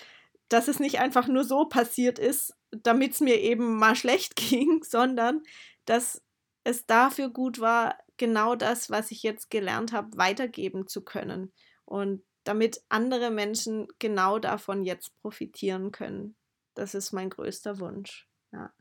dass 0.49 0.69
es 0.69 0.79
nicht 0.79 0.99
einfach 0.99 1.27
nur 1.27 1.45
so 1.45 1.67
passiert 1.67 2.19
ist, 2.19 2.55
damit 2.71 3.13
es 3.13 3.21
mir 3.21 3.41
eben 3.41 3.77
mal 3.77 3.97
schlecht 3.97 4.37
ging, 4.37 4.83
sondern 4.85 5.43
dass 5.85 6.23
es 6.65 6.87
dafür 6.87 7.31
gut 7.31 7.61
war, 7.61 7.97
genau 8.17 8.57
das, 8.57 8.91
was 8.91 9.11
ich 9.11 9.23
jetzt 9.23 9.51
gelernt 9.51 9.93
habe, 9.93 10.17
weitergeben 10.17 10.89
zu 10.89 11.03
können. 11.03 11.53
Und 11.85 12.23
damit 12.45 12.83
andere 12.89 13.31
Menschen 13.31 13.89
genau 13.99 14.39
davon 14.39 14.85
jetzt 14.85 15.15
profitieren 15.21 15.93
können. 15.93 16.37
Das 16.75 16.95
ist 16.95 17.13
mein 17.13 17.31
größter 17.31 17.79
Wunsch. 17.79 18.29
Ja. 18.53 18.73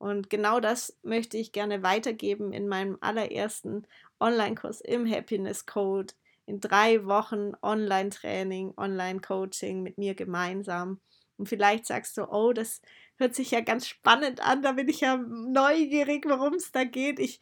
Und 0.00 0.30
genau 0.30 0.60
das 0.60 0.98
möchte 1.02 1.36
ich 1.36 1.52
gerne 1.52 1.82
weitergeben 1.82 2.54
in 2.54 2.68
meinem 2.68 2.96
allerersten 3.02 3.86
Online-Kurs 4.18 4.80
im 4.80 5.06
Happiness 5.06 5.66
Code. 5.66 6.14
In 6.46 6.58
drei 6.58 7.04
Wochen 7.04 7.52
Online-Training, 7.60 8.72
Online-Coaching 8.78 9.82
mit 9.82 9.98
mir 9.98 10.14
gemeinsam. 10.14 11.00
Und 11.36 11.50
vielleicht 11.50 11.84
sagst 11.84 12.16
du, 12.16 12.24
oh, 12.24 12.54
das 12.54 12.80
hört 13.16 13.34
sich 13.34 13.50
ja 13.50 13.60
ganz 13.60 13.86
spannend 13.86 14.40
an, 14.40 14.62
da 14.62 14.72
bin 14.72 14.88
ich 14.88 15.02
ja 15.02 15.18
neugierig, 15.18 16.24
worum 16.26 16.54
es 16.54 16.72
da 16.72 16.84
geht. 16.84 17.18
Ich 17.18 17.40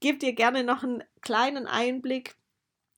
gebe 0.00 0.16
dir 0.16 0.32
gerne 0.32 0.64
noch 0.64 0.82
einen 0.82 1.04
kleinen 1.20 1.66
Einblick 1.66 2.34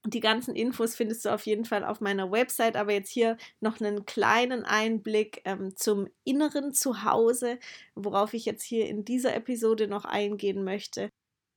die 0.05 0.21
ganzen 0.21 0.55
Infos 0.55 0.97
findest 0.97 1.25
du 1.25 1.33
auf 1.33 1.47
jeden 1.47 1.65
Fall 1.65 1.85
auf 1.85 2.01
meiner 2.01 2.31
Website, 2.33 2.77
aber 2.77 2.93
jetzt 2.93 3.11
hier 3.11 3.37
noch 3.61 3.81
einen 3.81 4.05
kleinen 4.05 4.65
Einblick 4.65 5.43
ähm, 5.45 5.77
zum 5.77 6.09
inneren 6.25 6.75
Zuhause, 6.75 7.59
worauf 7.95 8.35
ich 8.35 8.45
jetzt 8.45 8.65
hier 8.65 8.89
in 8.89 9.05
dieser 9.05 9.35
Episode 9.37 9.87
noch 9.87 10.05
eingehen 10.05 10.65
möchte. 10.65 11.09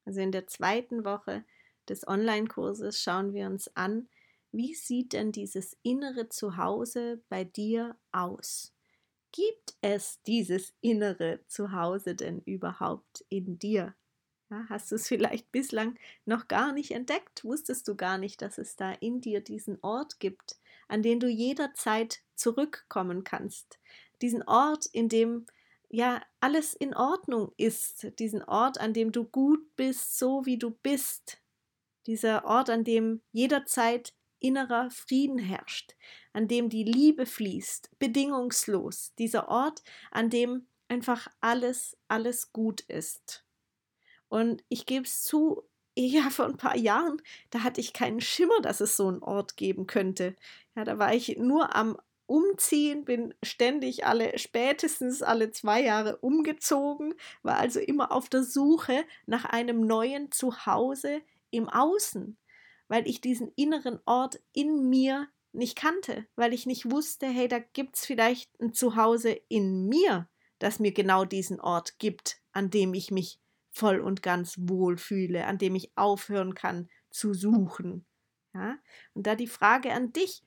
Also 0.06 0.22
in 0.22 0.32
der 0.32 0.46
zweiten 0.48 1.06
Woche 1.06 1.44
des 1.90 2.08
Online-Kurses 2.08 3.02
schauen 3.02 3.34
wir 3.34 3.48
uns 3.48 3.76
an, 3.76 4.08
wie 4.52 4.76
sieht 4.76 5.14
denn 5.14 5.32
dieses 5.32 5.78
innere 5.82 6.30
Zuhause 6.30 7.22
bei 7.30 7.44
dir 7.44 7.98
aus? 8.12 8.74
Gibt 9.32 9.76
es 9.82 10.22
dieses 10.22 10.74
innere 10.80 11.42
Zuhause 11.48 12.16
denn 12.16 12.40
überhaupt 12.46 13.26
in 13.28 13.60
dir? 13.60 13.96
Ja, 14.52 14.66
hast 14.70 14.92
du 14.92 14.96
es 14.96 15.08
vielleicht 15.08 15.52
bislang 15.52 15.98
noch 16.26 16.48
gar 16.48 16.72
nicht 16.72 16.92
entdeckt? 16.92 17.44
Wusstest 17.44 17.88
du 17.88 17.96
gar 17.96 18.18
nicht, 18.18 18.42
dass 18.42 18.58
es 18.58 18.76
da 18.76 18.92
in 18.92 19.20
dir 19.22 19.42
diesen 19.42 19.80
Ort 19.82 20.20
gibt, 20.20 20.58
an 20.88 21.02
den 21.02 21.20
du 21.20 21.28
jederzeit 21.28 22.22
zurückkommen 22.36 23.24
kannst? 23.24 23.80
Diesen 24.22 24.44
Ort, 24.44 24.86
in 24.86 25.10
dem 25.10 25.46
ja 25.90 26.22
alles 26.40 26.74
in 26.74 26.94
Ordnung 26.96 27.54
ist, 27.58 28.08
diesen 28.20 28.44
Ort, 28.44 28.80
an 28.80 28.94
dem 28.94 29.12
du 29.12 29.24
gut 29.24 29.76
bist, 29.76 30.18
so 30.18 30.46
wie 30.46 30.58
du 30.58 30.72
bist, 30.72 31.42
dieser 32.06 32.46
Ort, 32.46 32.70
an 32.70 32.84
dem 32.84 33.22
jederzeit 33.32 34.14
innerer 34.40 34.92
Frieden 34.92 35.40
herrscht, 35.40 35.96
an 36.34 36.48
dem 36.48 36.70
die 36.70 36.84
Liebe 36.84 37.26
fließt, 37.26 37.98
bedingungslos, 37.98 39.14
dieser 39.18 39.48
Ort, 39.48 39.82
an 40.12 40.30
dem 40.30 40.68
einfach 40.88 41.28
alles, 41.42 41.98
alles 42.08 42.52
gut 42.54 42.82
ist. 42.82 43.45
Und 44.36 44.66
ich 44.68 44.86
gebe 44.86 45.06
es 45.06 45.24
zu, 45.24 45.64
ja, 45.96 46.30
vor 46.30 46.44
ein 46.46 46.58
paar 46.58 46.76
Jahren, 46.76 47.22
da 47.52 47.64
hatte 47.64 47.80
ich 47.80 47.94
keinen 47.94 48.20
Schimmer, 48.20 48.60
dass 48.62 48.82
es 48.82 48.98
so 48.98 49.08
einen 49.08 49.24
Ort 49.24 49.56
geben 49.56 49.88
könnte. 49.88 50.36
Ja, 50.76 50.84
da 50.84 51.00
war 51.00 51.14
ich 51.14 51.38
nur 51.38 51.74
am 51.74 51.98
Umziehen, 52.26 53.06
bin 53.06 53.34
ständig 53.44 54.06
alle, 54.06 54.38
spätestens 54.38 55.22
alle 55.22 55.52
zwei 55.52 55.82
Jahre 55.82 56.18
umgezogen, 56.18 57.14
war 57.44 57.56
also 57.60 57.80
immer 57.80 58.12
auf 58.12 58.28
der 58.28 58.44
Suche 58.44 59.06
nach 59.26 59.46
einem 59.46 59.88
neuen 59.88 60.34
Zuhause 60.34 61.22
im 61.50 61.70
Außen, 61.70 62.36
weil 62.90 63.08
ich 63.08 63.22
diesen 63.22 63.54
inneren 63.56 64.02
Ort 64.06 64.42
in 64.52 64.90
mir 64.90 65.30
nicht 65.54 65.78
kannte, 65.78 66.26
weil 66.36 66.54
ich 66.54 66.66
nicht 66.66 66.92
wusste, 66.92 67.26
hey, 67.28 67.48
da 67.48 67.60
gibt 67.60 67.96
es 67.96 68.06
vielleicht 68.06 68.60
ein 68.60 68.74
Zuhause 68.74 69.30
in 69.48 69.88
mir, 69.88 70.28
das 70.60 70.80
mir 70.80 70.92
genau 70.92 71.24
diesen 71.24 71.62
Ort 71.62 72.00
gibt, 72.00 72.42
an 72.52 72.70
dem 72.70 72.94
ich 72.94 73.12
mich 73.12 73.40
voll 73.76 74.00
und 74.00 74.24
ganz 74.24 74.56
wohlfühle, 74.58 75.46
an 75.46 75.58
dem 75.58 75.76
ich 75.76 75.92
aufhören 75.98 76.56
kann 76.56 76.90
zu 77.10 77.34
suchen. 77.34 78.06
Ja? 78.54 78.78
Und 79.14 79.28
da 79.28 79.36
die 79.36 79.48
Frage 79.48 79.92
an 79.92 80.14
dich, 80.14 80.44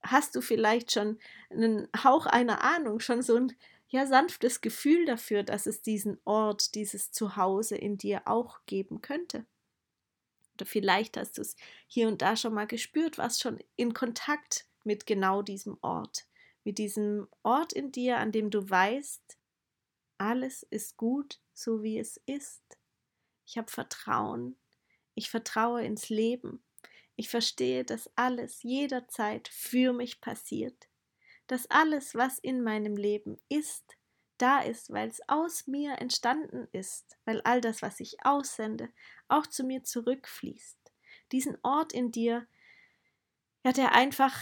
hast 0.00 0.36
du 0.36 0.40
vielleicht 0.40 0.92
schon 0.92 1.18
einen 1.50 1.88
Hauch 2.04 2.26
einer 2.26 2.62
Ahnung, 2.62 3.00
schon 3.00 3.20
so 3.20 3.34
ein 3.34 3.52
ja 3.88 4.06
sanftes 4.06 4.60
Gefühl 4.60 5.06
dafür, 5.06 5.42
dass 5.42 5.66
es 5.66 5.82
diesen 5.82 6.18
Ort, 6.24 6.76
dieses 6.76 7.10
Zuhause 7.10 7.76
in 7.76 7.98
dir 7.98 8.22
auch 8.26 8.60
geben 8.66 9.00
könnte. 9.00 9.44
Oder 10.54 10.66
vielleicht 10.66 11.16
hast 11.16 11.38
du 11.38 11.42
es 11.42 11.56
hier 11.88 12.06
und 12.06 12.22
da 12.22 12.36
schon 12.36 12.54
mal 12.54 12.66
gespürt, 12.66 13.18
warst 13.18 13.42
schon 13.42 13.58
in 13.74 13.92
Kontakt 13.92 14.66
mit 14.84 15.04
genau 15.04 15.42
diesem 15.42 15.78
Ort, 15.80 16.26
mit 16.62 16.78
diesem 16.78 17.26
Ort 17.42 17.72
in 17.72 17.90
dir, 17.90 18.18
an 18.18 18.30
dem 18.30 18.50
du 18.50 18.68
weißt, 18.68 19.37
alles 20.18 20.62
ist 20.64 20.96
gut, 20.96 21.40
so 21.54 21.82
wie 21.82 21.98
es 21.98 22.20
ist. 22.26 22.62
Ich 23.46 23.56
habe 23.56 23.70
Vertrauen. 23.70 24.56
Ich 25.14 25.30
vertraue 25.30 25.84
ins 25.84 26.08
Leben. 26.08 26.62
Ich 27.16 27.28
verstehe, 27.28 27.84
dass 27.84 28.10
alles 28.14 28.62
jederzeit 28.62 29.48
für 29.48 29.92
mich 29.92 30.20
passiert. 30.20 30.88
Dass 31.46 31.70
alles, 31.70 32.14
was 32.14 32.38
in 32.38 32.62
meinem 32.62 32.96
Leben 32.96 33.38
ist, 33.48 33.96
da 34.38 34.60
ist, 34.60 34.92
weil 34.92 35.08
es 35.08 35.20
aus 35.28 35.66
mir 35.66 35.98
entstanden 35.98 36.68
ist, 36.72 37.18
weil 37.24 37.40
all 37.42 37.60
das, 37.60 37.82
was 37.82 37.98
ich 38.00 38.24
aussende, 38.24 38.88
auch 39.26 39.46
zu 39.46 39.64
mir 39.64 39.82
zurückfließt. 39.82 40.78
Diesen 41.32 41.58
Ort 41.62 41.92
in 41.92 42.12
dir, 42.12 42.46
ja, 43.64 43.72
der 43.72 43.92
einfach 43.92 44.38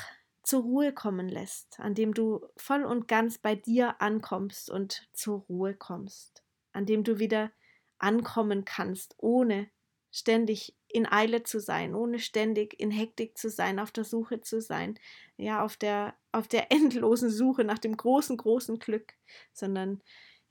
zur 0.46 0.62
Ruhe 0.62 0.92
kommen 0.92 1.28
lässt, 1.28 1.80
an 1.80 1.94
dem 1.94 2.14
du 2.14 2.46
voll 2.56 2.84
und 2.84 3.08
ganz 3.08 3.36
bei 3.36 3.56
dir 3.56 4.00
ankommst 4.00 4.70
und 4.70 5.08
zur 5.12 5.40
Ruhe 5.48 5.74
kommst, 5.74 6.44
an 6.72 6.86
dem 6.86 7.02
du 7.02 7.18
wieder 7.18 7.50
ankommen 7.98 8.64
kannst, 8.64 9.16
ohne 9.18 9.68
ständig 10.12 10.76
in 10.86 11.04
Eile 11.10 11.42
zu 11.42 11.58
sein, 11.58 11.96
ohne 11.96 12.20
ständig 12.20 12.78
in 12.78 12.92
Hektik 12.92 13.36
zu 13.36 13.50
sein, 13.50 13.80
auf 13.80 13.90
der 13.90 14.04
Suche 14.04 14.40
zu 14.40 14.60
sein, 14.60 15.00
ja, 15.36 15.64
auf 15.64 15.76
der, 15.76 16.14
auf 16.30 16.46
der 16.46 16.70
endlosen 16.70 17.28
Suche 17.28 17.64
nach 17.64 17.80
dem 17.80 17.96
großen, 17.96 18.36
großen 18.36 18.78
Glück, 18.78 19.14
sondern 19.52 20.00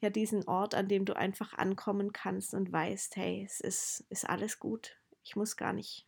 ja 0.02 0.10
diesen 0.10 0.46
Ort, 0.46 0.76
an 0.76 0.90
dem 0.90 1.06
du 1.06 1.16
einfach 1.16 1.54
ankommen 1.54 2.12
kannst 2.12 2.54
und 2.54 2.70
weißt, 2.70 3.16
hey, 3.16 3.44
es 3.46 3.62
ist, 3.62 4.06
ist 4.10 4.30
alles 4.30 4.60
gut. 4.60 5.00
Ich 5.24 5.38
muss 5.38 5.56
gar 5.56 5.72
nicht, 5.72 6.06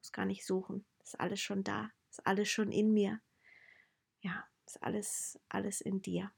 muss 0.00 0.10
gar 0.10 0.26
nicht 0.26 0.44
suchen. 0.44 0.84
Ist 1.04 1.20
alles 1.20 1.40
schon 1.40 1.62
da, 1.62 1.92
ist 2.10 2.26
alles 2.26 2.48
schon 2.48 2.72
in 2.72 2.92
mir. 2.92 3.20
Ja, 4.20 4.44
ist 4.66 4.82
alles, 4.82 5.40
alles 5.48 5.80
in 5.80 6.02
dir. 6.02 6.30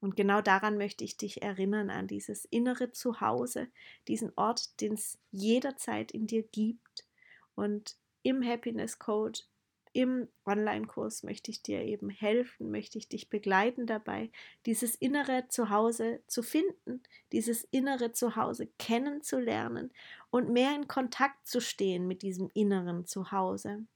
Und 0.00 0.16
genau 0.16 0.42
daran 0.42 0.76
möchte 0.76 1.02
ich 1.02 1.16
dich 1.16 1.42
erinnern, 1.42 1.88
an 1.88 2.06
dieses 2.06 2.44
innere 2.44 2.92
Zuhause, 2.92 3.68
diesen 4.06 4.32
Ort, 4.36 4.80
den 4.82 4.92
es 4.92 5.18
jederzeit 5.30 6.12
in 6.12 6.26
dir 6.26 6.42
gibt. 6.42 7.06
Und 7.54 7.96
im 8.22 8.44
Happiness 8.44 8.98
Code, 8.98 9.40
im 9.94 10.28
Online-Kurs 10.44 11.22
möchte 11.22 11.50
ich 11.50 11.62
dir 11.62 11.82
eben 11.82 12.10
helfen, 12.10 12.70
möchte 12.70 12.98
ich 12.98 13.08
dich 13.08 13.30
begleiten 13.30 13.86
dabei, 13.86 14.30
dieses 14.66 14.94
innere 14.94 15.46
Zuhause 15.48 16.20
zu 16.26 16.42
finden, 16.42 17.02
dieses 17.32 17.64
innere 17.70 18.12
Zuhause 18.12 18.66
kennenzulernen 18.78 19.90
und 20.30 20.50
mehr 20.50 20.74
in 20.74 20.86
Kontakt 20.88 21.46
zu 21.46 21.60
stehen 21.60 22.06
mit 22.06 22.22
diesem 22.22 22.50
inneren 22.54 23.06
Zuhause 23.06 23.86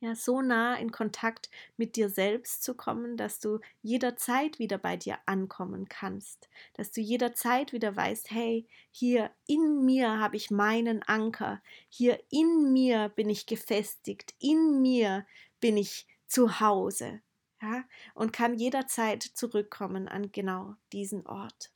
ja, 0.00 0.14
so 0.14 0.42
nah 0.42 0.76
in 0.76 0.92
Kontakt 0.92 1.48
mit 1.76 1.96
dir 1.96 2.10
selbst 2.10 2.62
zu 2.62 2.74
kommen, 2.74 3.16
dass 3.16 3.40
du 3.40 3.60
jederzeit 3.82 4.58
wieder 4.58 4.78
bei 4.78 4.96
dir 4.96 5.18
ankommen 5.24 5.88
kannst, 5.88 6.48
dass 6.74 6.90
du 6.90 7.00
jederzeit 7.00 7.72
wieder 7.72 7.96
weißt, 7.96 8.30
hey, 8.30 8.66
hier 8.90 9.30
in 9.46 9.84
mir 9.84 10.18
habe 10.20 10.36
ich 10.36 10.50
meinen 10.50 11.02
Anker, 11.02 11.62
hier 11.88 12.22
in 12.30 12.72
mir 12.72 13.08
bin 13.10 13.30
ich 13.30 13.46
gefestigt, 13.46 14.34
in 14.38 14.82
mir 14.82 15.26
bin 15.60 15.78
ich 15.78 16.06
zu 16.26 16.60
Hause, 16.60 17.22
ja, 17.62 17.84
und 18.14 18.32
kann 18.32 18.54
jederzeit 18.54 19.22
zurückkommen 19.22 20.08
an 20.08 20.30
genau 20.30 20.74
diesen 20.92 21.26
Ort. 21.26 21.70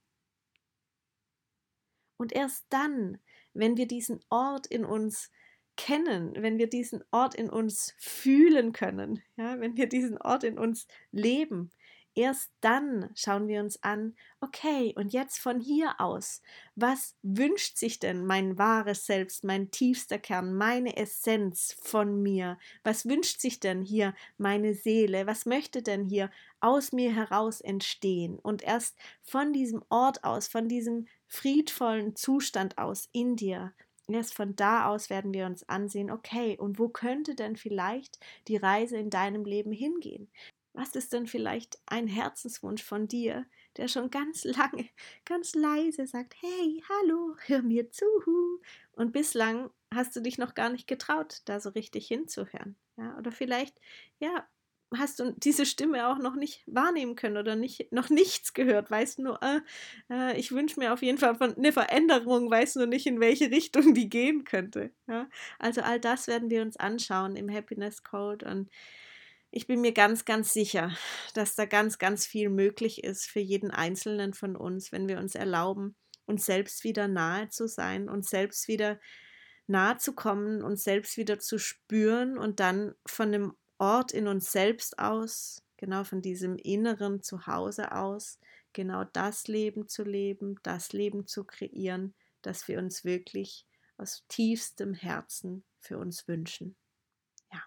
Und 2.19 2.33
erst 2.33 2.67
dann, 2.69 3.19
wenn 3.55 3.79
wir 3.79 3.89
diesen 3.89 4.21
Ort 4.29 4.67
in 4.67 4.85
uns 4.85 5.31
kennen, 5.81 6.35
wenn 6.37 6.59
wir 6.59 6.69
diesen 6.69 7.03
Ort 7.11 7.35
in 7.35 7.49
uns 7.49 7.95
fühlen 7.97 8.75
können, 8.75 9.23
ja, 9.37 9.59
wenn 9.61 9.79
wir 9.79 9.89
diesen 9.89 10.19
Ort 10.19 10.45
in 10.45 10.59
uns 10.59 10.87
leben, 11.11 11.71
erst 12.15 12.51
dann 12.61 13.09
schauen 13.15 13.49
wir 13.49 13.61
uns 13.61 13.83
an, 13.83 14.15
okay, 14.43 14.93
und 14.95 15.15
jetzt 15.15 15.39
von 15.39 15.59
hier 15.59 15.99
aus, 15.99 16.43
was 16.75 17.17
wünscht 17.23 17.79
sich 17.79 17.99
denn 17.99 18.27
mein 18.27 18.59
wahres 18.59 19.07
Selbst, 19.07 19.43
mein 19.43 19.71
tiefster 19.71 20.19
Kern, 20.19 20.55
meine 20.55 20.99
Essenz 20.99 21.75
von 21.81 22.23
mir? 22.23 22.59
Was 22.85 23.07
wünscht 23.07 23.41
sich 23.41 23.59
denn 23.59 23.81
hier 23.81 24.15
meine 24.37 24.75
Seele? 24.75 25.27
Was 25.27 25.47
möchte 25.47 25.83
denn 25.83 26.05
hier 26.05 26.31
aus 26.61 26.93
mir 26.93 27.15
heraus 27.15 27.63
entstehen? 27.63 28.39
Und 28.39 28.63
erst 28.63 28.99
von 29.23 29.55
diesem 29.55 29.83
Ort 29.89 30.25
aus, 30.25 30.47
von 30.47 30.69
diesem 30.69 31.07
friedvollen 31.27 32.17
Zustand 32.17 32.77
aus 32.77 33.09
in 33.13 33.37
dir, 33.37 33.73
Erst 34.15 34.35
von 34.35 34.57
da 34.57 34.87
aus 34.89 35.11
werden 35.11 35.33
wir 35.35 35.47
uns 35.47 35.69
ansehen, 35.69 36.11
okay, 36.11 36.57
und 36.59 36.79
wo 36.79 36.89
könnte 36.89 37.35
denn 37.35 37.57
vielleicht 37.57 38.19
die 38.49 38.57
Reise 38.57 38.97
in 38.97 39.11
deinem 39.11 39.45
Leben 39.45 39.73
hingehen? 39.73 40.31
Was 40.73 40.95
ist 40.95 41.13
denn 41.13 41.27
vielleicht 41.27 41.81
ein 41.87 42.07
Herzenswunsch 42.07 42.83
von 42.83 43.09
dir, 43.09 43.47
der 43.77 43.89
schon 43.89 44.11
ganz 44.11 44.45
lange, 44.45 44.89
ganz 45.25 45.55
leise 45.55 46.07
sagt, 46.07 46.35
hey, 46.41 46.83
hallo, 46.89 47.37
hör 47.47 47.63
mir 47.63 47.91
zu. 47.91 48.07
Und 48.93 49.13
bislang 49.13 49.71
hast 49.93 50.15
du 50.15 50.21
dich 50.21 50.39
noch 50.39 50.55
gar 50.55 50.71
nicht 50.71 50.87
getraut, 50.87 51.43
da 51.47 51.61
so 51.61 51.71
richtig 51.71 52.07
hinzuhören. 52.07 52.77
Ja, 52.97 53.17
oder 53.19 53.33
vielleicht, 53.33 53.81
ja, 54.19 54.47
hast 54.97 55.21
du 55.21 55.33
diese 55.37 55.67
Stimme 55.67 56.09
auch 56.09 56.19
noch 56.19 56.35
nicht 56.35 56.63
wahrnehmen 56.67 57.15
können 57.15 57.37
oder 57.37 57.57
nicht, 57.57 57.93
noch 57.93 58.11
nichts 58.11 58.55
gehört, 58.55 58.91
weißt 58.91 59.21
nur, 59.21 59.41
äh, 59.43 59.61
äh, 60.11 60.39
ich 60.39 60.53
wünsche 60.53 60.81
mir 60.81 60.93
auf 60.93 61.03
jeden 61.03 61.19
Fall 61.19 61.37
von, 61.37 61.57
eine 61.57 61.73
Veränderung, 61.73 62.51
weiß 62.51 62.77
nur 62.77 62.87
nicht, 62.87 63.07
in 63.07 63.21
welche 63.21 63.51
Richtung 63.51 63.95
die 63.95 64.09
gehen 64.09 64.45
könnte. 64.45 64.91
Ja? 65.07 65.29
Also 65.59 65.83
all 65.83 66.01
das 66.01 66.27
werden 66.27 66.51
wir 66.51 66.63
uns 66.63 66.77
anschauen 66.77 67.37
im 67.37 67.51
Happiness 67.51 68.03
Code 68.03 68.47
und 68.47 68.71
ich 69.53 69.67
bin 69.67 69.81
mir 69.81 69.93
ganz, 69.93 70.25
ganz 70.25 70.53
sicher, 70.53 70.93
dass 71.35 71.57
da 71.57 71.65
ganz, 71.65 71.99
ganz 71.99 72.25
viel 72.25 72.51
möglich 72.51 73.03
ist 73.03 73.27
für 73.27 73.41
jeden 73.41 73.73
Einzelnen 73.73 74.33
von 74.33 74.57
uns, 74.57 74.93
wenn 74.93 75.09
wir 75.09 75.19
uns 75.19 75.35
erlauben, 75.35 75.97
uns 76.27 76.47
selbst 76.47 76.85
wieder 76.85 77.09
nahe 77.09 77.49
zu 77.49 77.67
sein, 77.67 78.09
uns 78.09 78.31
selbst 78.31 78.69
wieder 78.69 79.01
nahe 79.67 79.99
zu 79.99 80.15
kommen, 80.15 80.63
uns 80.63 80.85
selbst 80.85 81.17
wieder 81.17 81.39
zu 81.39 81.59
spüren 81.59 82.39
und 82.39 82.61
dann 82.61 82.95
von 83.07 83.29
einem 83.29 83.55
Ort 83.81 84.13
in 84.13 84.29
uns 84.29 84.53
selbst 84.53 84.99
aus, 84.99 85.63
genau 85.79 86.05
von 86.05 86.21
diesem 86.21 86.57
inneren 86.57 87.23
Zuhause 87.23 87.93
aus, 87.93 88.39
genau 88.75 89.05
das 89.05 89.49
Leben 89.49 89.89
zu 89.89 90.05
leben, 90.05 90.57
das 90.63 90.93
Leben 90.93 91.27
zu 91.27 91.45
kreieren, 91.45 92.15
das 92.43 92.69
wir 92.69 92.79
uns 92.79 93.05
wirklich 93.05 93.67
aus 93.97 94.23
tiefstem 94.29 94.93
Herzen 94.93 95.65
für 95.79 95.97
uns 95.97 96.29
wünschen. 96.29 96.77
Ja. 97.51 97.63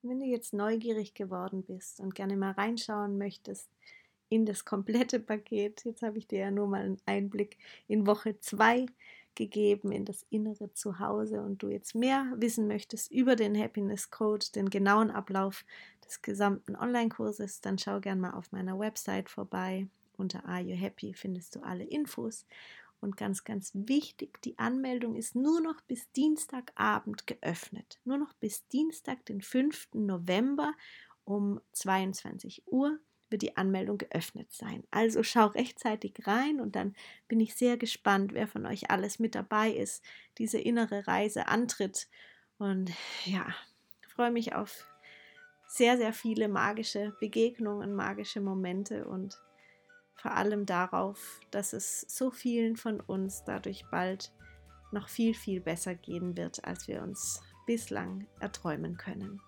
Wenn 0.00 0.20
du 0.20 0.24
jetzt 0.24 0.54
neugierig 0.54 1.12
geworden 1.12 1.62
bist 1.62 2.00
und 2.00 2.14
gerne 2.14 2.38
mal 2.38 2.52
reinschauen 2.52 3.18
möchtest 3.18 3.68
in 4.30 4.46
das 4.46 4.64
komplette 4.64 5.20
Paket, 5.20 5.84
jetzt 5.84 6.00
habe 6.00 6.16
ich 6.16 6.26
dir 6.26 6.38
ja 6.38 6.50
nur 6.50 6.68
mal 6.68 6.82
einen 6.82 7.02
Einblick 7.04 7.58
in 7.86 8.06
Woche 8.06 8.38
2 8.40 8.86
gegeben 9.40 9.90
in 9.90 10.04
das 10.04 10.26
innere 10.28 10.70
Zuhause 10.74 11.40
und 11.40 11.62
du 11.62 11.70
jetzt 11.70 11.94
mehr 11.94 12.30
wissen 12.36 12.68
möchtest 12.68 13.10
über 13.10 13.36
den 13.36 13.58
Happiness 13.58 14.10
Code, 14.10 14.44
den 14.54 14.68
genauen 14.68 15.10
Ablauf 15.10 15.64
des 16.04 16.20
gesamten 16.20 16.76
Online-Kurses, 16.76 17.62
dann 17.62 17.78
schau 17.78 18.00
gerne 18.00 18.20
mal 18.20 18.32
auf 18.32 18.52
meiner 18.52 18.78
Website 18.78 19.30
vorbei. 19.30 19.88
Unter 20.18 20.44
Are 20.44 20.60
You 20.60 20.76
Happy 20.76 21.14
findest 21.14 21.56
du 21.56 21.60
alle 21.60 21.84
Infos. 21.84 22.44
Und 23.00 23.16
ganz, 23.16 23.44
ganz 23.44 23.70
wichtig, 23.72 24.42
die 24.42 24.58
Anmeldung 24.58 25.16
ist 25.16 25.34
nur 25.34 25.62
noch 25.62 25.80
bis 25.80 26.12
Dienstagabend 26.12 27.26
geöffnet. 27.26 27.98
Nur 28.04 28.18
noch 28.18 28.34
bis 28.34 28.68
Dienstag, 28.68 29.24
den 29.24 29.40
5. 29.40 29.94
November 29.94 30.74
um 31.24 31.62
22 31.72 32.64
Uhr 32.66 32.98
wird 33.30 33.42
die 33.42 33.56
Anmeldung 33.56 33.98
geöffnet 33.98 34.52
sein. 34.52 34.84
Also 34.90 35.22
schau 35.22 35.46
rechtzeitig 35.46 36.26
rein 36.26 36.60
und 36.60 36.76
dann 36.76 36.94
bin 37.28 37.40
ich 37.40 37.54
sehr 37.54 37.76
gespannt, 37.76 38.34
wer 38.34 38.48
von 38.48 38.66
euch 38.66 38.90
alles 38.90 39.18
mit 39.18 39.34
dabei 39.34 39.70
ist, 39.70 40.04
diese 40.38 40.58
innere 40.58 41.06
Reise 41.06 41.48
antritt. 41.48 42.08
Und 42.58 42.90
ja, 43.24 43.46
freue 44.08 44.30
mich 44.30 44.54
auf 44.54 44.86
sehr, 45.66 45.96
sehr 45.96 46.12
viele 46.12 46.48
magische 46.48 47.16
Begegnungen, 47.20 47.94
magische 47.94 48.40
Momente 48.40 49.06
und 49.06 49.40
vor 50.14 50.32
allem 50.32 50.66
darauf, 50.66 51.40
dass 51.50 51.72
es 51.72 52.02
so 52.02 52.30
vielen 52.30 52.76
von 52.76 53.00
uns 53.00 53.44
dadurch 53.44 53.84
bald 53.90 54.32
noch 54.92 55.08
viel, 55.08 55.34
viel 55.34 55.60
besser 55.60 55.94
gehen 55.94 56.36
wird, 56.36 56.64
als 56.64 56.88
wir 56.88 57.02
uns 57.02 57.40
bislang 57.66 58.26
erträumen 58.40 58.96
können. 58.96 59.40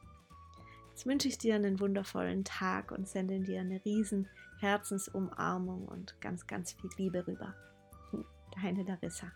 Jetzt 1.03 1.09
wünsche 1.09 1.27
ich 1.27 1.37
dir 1.37 1.57
einen 1.57 1.81
wundervollen 1.81 2.45
Tag 2.45 2.93
und 2.93 3.09
sende 3.09 3.41
dir 3.41 3.59
eine 3.61 3.85
riesen 3.85 4.29
Herzensumarmung 4.61 5.89
und 5.89 6.21
ganz, 6.21 6.47
ganz 6.47 6.75
viel 6.75 6.91
Liebe 6.97 7.27
rüber. 7.27 7.57
Deine 8.63 8.85
Larissa. 8.85 9.33